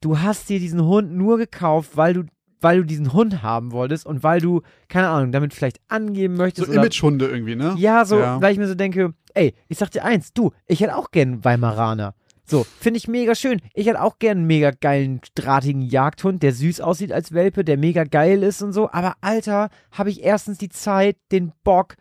[0.00, 2.22] du hast dir diesen Hund nur gekauft, weil du
[2.58, 6.42] weil du diesen Hund haben wolltest und weil du, keine Ahnung, damit vielleicht angeben so
[6.42, 6.68] möchtest.
[6.70, 7.74] oder Imagehunde irgendwie, ne?
[7.76, 8.40] ja, so, Ja.
[8.40, 11.44] weil ich mir so denke, ey, ich sag dir eins, du, ich hätte auch gern
[11.44, 12.14] Weimaraner.
[12.48, 13.60] So, finde ich mega schön.
[13.74, 17.76] Ich hätte auch gern einen mega geilen, drahtigen Jagdhund, der süß aussieht als Welpe, der
[17.76, 18.88] mega geil ist und so.
[18.92, 21.96] Aber Alter, habe ich erstens die Zeit, den Bock,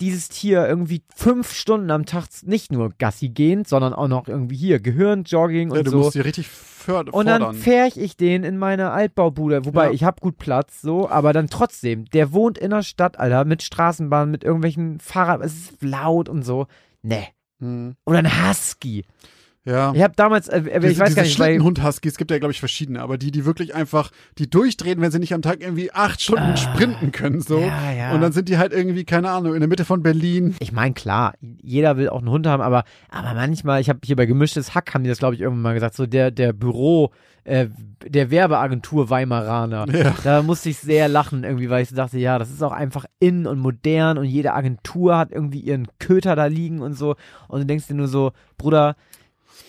[0.00, 4.56] dieses Tier irgendwie fünf Stunden am Tag nicht nur Gassi gehen, sondern auch noch irgendwie
[4.56, 5.98] hier Gehirn, Jogging ja, und du so.
[5.98, 9.64] musst die richtig förd Und dann färch ich den in meine Altbaubude.
[9.66, 9.90] Wobei, Ja.
[9.90, 13.64] ich hab gut Platz, so, aber dann trotzdem, der wohnt in der Stadt, Alter, mit
[13.64, 16.68] Straßenbahn, mit irgendwelchen Fahrrad, es ist laut und so.
[17.02, 17.26] Nee.
[17.58, 17.96] Hm.
[18.06, 19.04] Oder ein Husky.
[19.68, 19.92] Ja.
[19.94, 22.58] Ich hab damals, äh, ich diese, weiß gar nicht, weil, Schlittenhund-Huskies gibt ja, glaube ich,
[22.60, 26.22] verschiedene, aber die, die wirklich einfach, die durchdrehen, wenn sie nicht am Tag irgendwie acht
[26.22, 26.56] Stunden Ah.
[26.56, 27.58] sprinten können, so.
[27.60, 28.12] Ja, ja.
[28.14, 30.54] Und dann sind die halt irgendwie, keine Ahnung, in der Mitte von Berlin.
[30.60, 34.16] ich meine, klar, jeder will auch einen Hund haben, aber, aber manchmal, ich habe hier
[34.16, 37.10] bei Gemischtes Hack, haben die das, glaube ich, irgendwann mal gesagt, so der, der Büro,
[37.44, 37.66] äh,
[38.06, 39.86] der Werbeagentur Weimaraner.
[39.92, 40.14] Ja.
[40.22, 43.04] Da musste ich sehr lachen irgendwie, weil ich so dachte, ja, das ist auch einfach
[43.20, 47.16] in und modern und jede Agentur hat irgendwie ihren Köter da liegen und so.
[47.48, 48.96] Und du denkst dir nur so, Bruder,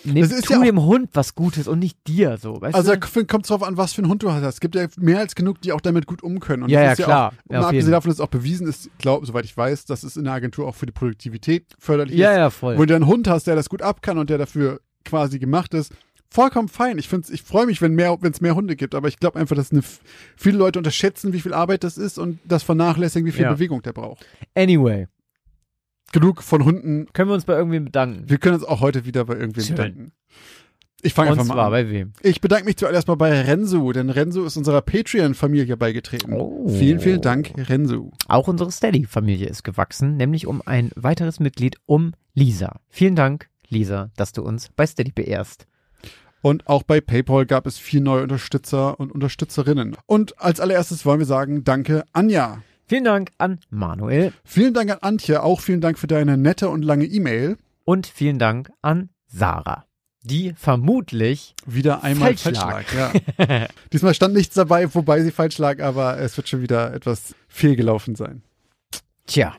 [0.04, 2.74] nimm, Das ist tu ja auch- dem Hund was Gutes und nicht dir so, weißt
[2.74, 2.92] Also
[3.26, 4.42] kommt es drauf an, was für einen Hund du hast.
[4.44, 6.64] Es gibt ja mehr als genug, die auch damit gut um können.
[6.64, 7.28] Und Ja, ja, ist klar.
[7.28, 10.02] Auch, Ja, und auf abgesehen davon, es auch bewiesen ist, glaub, soweit ich weiß, dass
[10.02, 12.36] es in der Agentur auch für die Produktivität förderlich Ja, ist.
[12.38, 12.78] ja, voll.
[12.78, 15.74] Wenn du einen Hund hast, der das gut ab kann und der dafür quasi gemacht
[15.74, 15.92] ist,
[16.32, 16.96] vollkommen fein.
[16.98, 19.38] Ich find's, ich freue mich, wenn mehr, wenn es mehr Hunde gibt, aber ich glaube
[19.40, 19.82] einfach, dass eine,
[20.36, 23.52] viele Leute unterschätzen, wie viel Arbeit das ist und das vernachlässigen, wie viel Ja.
[23.52, 24.24] Bewegung der braucht.
[24.54, 25.08] Anyway,
[26.12, 27.06] Genug von Hunden.
[27.12, 28.28] können wir uns bei irgendwem bedanken.
[28.28, 29.76] Wir können uns auch heute wieder bei irgendwem Schön.
[29.76, 30.12] bedanken.
[31.02, 31.70] Ich fange einfach mal zwar an.
[31.70, 32.12] bei wem?
[32.22, 36.34] Ich bedanke mich zuallererst mal bei Renzo, denn Renzo ist unserer Patreon-Familie beigetreten.
[36.34, 36.68] Oh.
[36.68, 38.12] Vielen, vielen Dank, Renzo.
[38.28, 42.80] Auch unsere Steady-Familie ist gewachsen, nämlich um ein weiteres Mitglied, um Lisa.
[42.90, 45.66] Vielen Dank, Lisa, dass du uns bei Steady beehrst.
[46.42, 49.96] Und auch bei PayPal gab es vier neue Unterstützer und Unterstützerinnen.
[50.06, 52.62] Und als allererstes wollen wir sagen, danke Anja.
[52.90, 56.82] Vielen Dank an Manuel Vielen Dank an Antje, auch vielen Dank für deine nette und
[56.82, 57.56] lange E-Mail.
[57.84, 59.84] und vielen Dank an Sarah,
[60.24, 63.12] die vermutlich Wieder einmal Falsch falsch, lag.
[63.38, 63.68] Ja.
[63.92, 68.16] Diesmal stand nichts dabei, wobei sie falsch lag, aber es wird schon wieder etwas fehlgelaufen
[68.16, 68.42] sein.
[69.24, 69.54] Tja,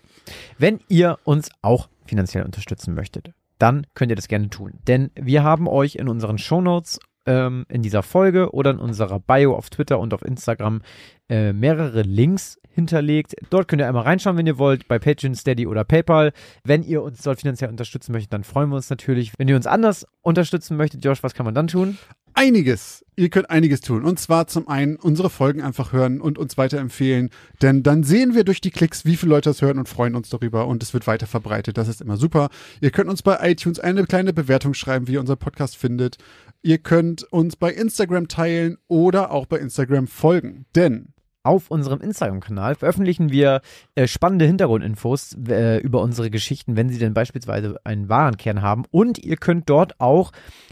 [0.58, 4.74] wenn ihr uns auch finanziell unterstützen möchtet, dann könnt ihr das gerne tun.
[4.88, 9.56] Denn wir haben euch in unseren Shownotes ähm, in dieser Folge oder in unserer Bio
[9.56, 10.82] auf Twitter und auf Instagram
[11.30, 13.36] äh, mehrere Links hinterlegt.
[13.50, 16.32] Dort könnt ihr einmal reinschauen, wenn ihr wollt, bei Patreon, Steady oder PayPal.
[16.64, 19.34] Wenn ihr uns dort finanziell unterstützen möchtet, dann freuen wir uns natürlich.
[19.38, 21.98] Wenn ihr uns anders unterstützen möchtet, Josh, was kann man dann tun?
[22.34, 23.06] Einiges.
[23.16, 24.04] Ihr könnt einiges tun.
[24.06, 27.30] Und zwar zum einen unsere Folgen einfach hören und uns weiterempfehlen.
[27.62, 30.30] Denn dann sehen wir durch die Klicks, wie viele Leute das hören und freuen uns
[30.30, 30.68] darüber.
[30.68, 31.78] Und es wird weiter verbreitet.
[31.78, 32.50] Das ist immer super.
[32.80, 36.18] Ihr könnt uns bei iTunes eine kleine Bewertung schreiben, wie ihr unseren Podcast findet.
[36.64, 40.66] Ihr könnt uns bei Instagram teilen oder auch bei Instagram folgen.
[40.76, 41.14] Denn
[41.44, 43.62] Auf unserem Instagram-Kanal veröffentlichen wir
[43.96, 48.84] äh, spannende Hintergrundinfos äh, über unsere Geschichten, wenn sie denn beispielsweise einen Warenkern haben.
[48.92, 50.32] Und ihr könnt dort auch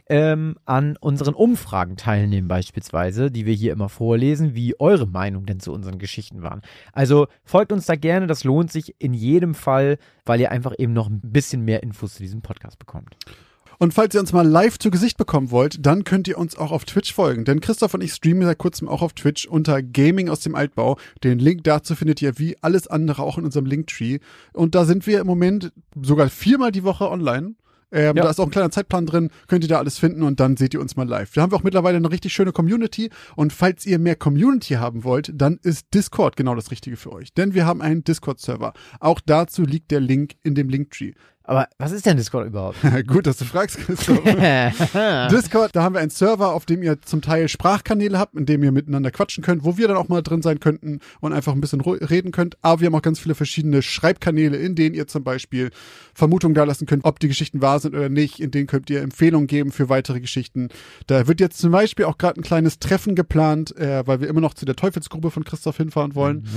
[0.09, 5.59] ähm, an unseren Umfragen teilnehmen, beispielsweise, die wir hier immer vorlesen, wie eure Meinung denn
[5.59, 6.61] zu unseren Geschichten waren.
[6.93, 10.93] Also folgt uns da gerne, das lohnt sich in jedem Fall, weil ihr einfach eben
[10.93, 13.17] noch ein bisschen mehr Infos zu diesem Podcast bekommt.
[13.81, 16.71] Und falls ihr uns mal live zu Gesicht bekommen wollt, dann könnt ihr uns auch
[16.73, 17.45] auf Twitch folgen.
[17.45, 20.97] Denn Christoph und ich streamen seit kurzem auch auf Twitch unter Gaming aus dem Altbau.
[21.23, 24.19] Den Link dazu findet ihr wie alles andere auch in unserem Linktree.
[24.51, 25.71] Und da sind wir im Moment
[26.01, 27.55] sogar viermal die Woche online.
[27.91, 28.23] Ähm, Ja.
[28.23, 30.73] Da ist auch ein kleiner Zeitplan drin, könnt ihr da alles finden und dann seht
[30.73, 31.31] ihr uns mal live.
[31.33, 35.03] Da haben wir auch mittlerweile eine richtig schöne Community und falls ihr mehr Community haben
[35.03, 37.33] wollt, dann ist Discord genau das Richtige für euch.
[37.33, 38.73] Denn wir haben einen Discord-Server.
[38.99, 41.13] Auch dazu liegt der Link in dem Linktree.
[41.49, 42.77] Aber was ist denn Discord überhaupt?
[43.07, 44.23] Gut, dass du fragst, Christoph.
[45.31, 48.63] Discord, da haben wir einen Server, auf dem ihr zum Teil Sprachkanäle habt, in dem
[48.63, 51.59] ihr miteinander quatschen könnt, wo wir dann auch mal drin sein könnten und einfach ein
[51.59, 52.59] bisschen reden könnt.
[52.61, 55.71] Aber wir haben auch ganz viele verschiedene Schreibkanäle, in denen ihr zum Beispiel
[56.13, 58.39] Vermutungen dalassen könnt, ob die Geschichten wahr sind oder nicht.
[58.39, 60.69] In denen könnt ihr Empfehlungen geben für weitere Geschichten.
[61.07, 64.41] Da wird jetzt zum Beispiel auch gerade ein kleines Treffen geplant, äh, weil wir immer
[64.41, 66.47] noch zu der Teufelsgruppe von Christoph hinfahren wollen.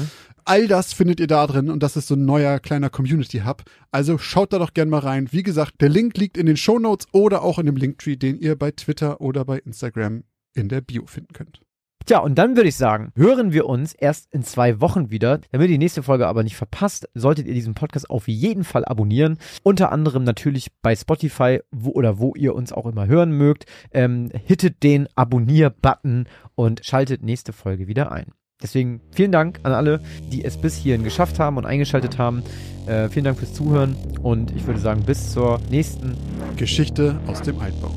[0.45, 3.62] All das findet ihr da drin und das ist so ein neuer kleiner Community-Hub.
[3.93, 5.28] Also schaut da doch gern mal rein.
[5.30, 8.59] Wie gesagt, der Link liegt in den Shownotes oder auch in dem Linktree, den ihr
[8.59, 10.24] bei Twitter oder bei Instagram
[10.55, 11.61] in der Bio finden könnt.
[12.05, 15.39] Tja, und dann würde ich sagen, hören wir uns erst in zwei Wochen wieder.
[15.53, 18.85] Damit ihr die nächste Folge aber nicht verpasst, solltet ihr diesen Podcast auf jeden Fall
[18.85, 19.39] abonnieren.
[19.62, 23.66] Unter anderem natürlich bei Spotify wo, oder wo ihr uns auch immer hören mögt.
[23.93, 26.26] Ähm, hittet den Abonnier-Button
[26.57, 28.33] und schaltet nächste Folge wieder ein.
[28.62, 30.00] Deswegen vielen Dank an alle,
[30.30, 32.42] die es bis hierhin geschafft haben und eingeschaltet haben.
[32.86, 36.16] Äh, vielen Dank fürs Zuhören und ich würde sagen, bis zur nächsten
[36.56, 37.92] Geschichte aus dem Altbau.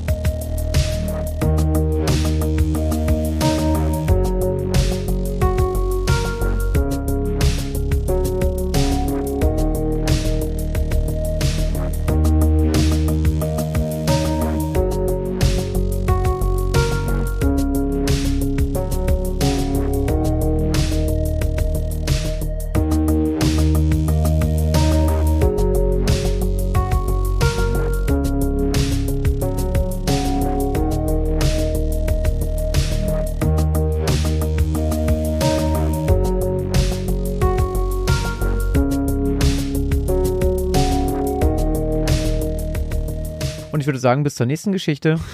[44.06, 45.18] Sagen, bis zur nächsten Geschichte.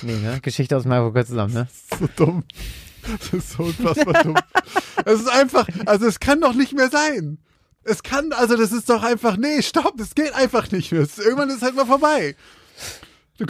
[0.00, 0.38] Nee, ne?
[0.40, 1.68] Geschichte aus Marokko zusammen, ne?
[1.98, 2.44] so dumm.
[3.02, 4.36] Das ist so unfassbar dumm.
[5.04, 7.38] Es ist einfach, also es kann doch nicht mehr sein.
[7.82, 11.04] Es kann, also das ist doch einfach, nee, stopp, es geht einfach nicht mehr.
[11.18, 12.36] Irgendwann ist halt mal vorbei.
[13.38, 13.46] Du,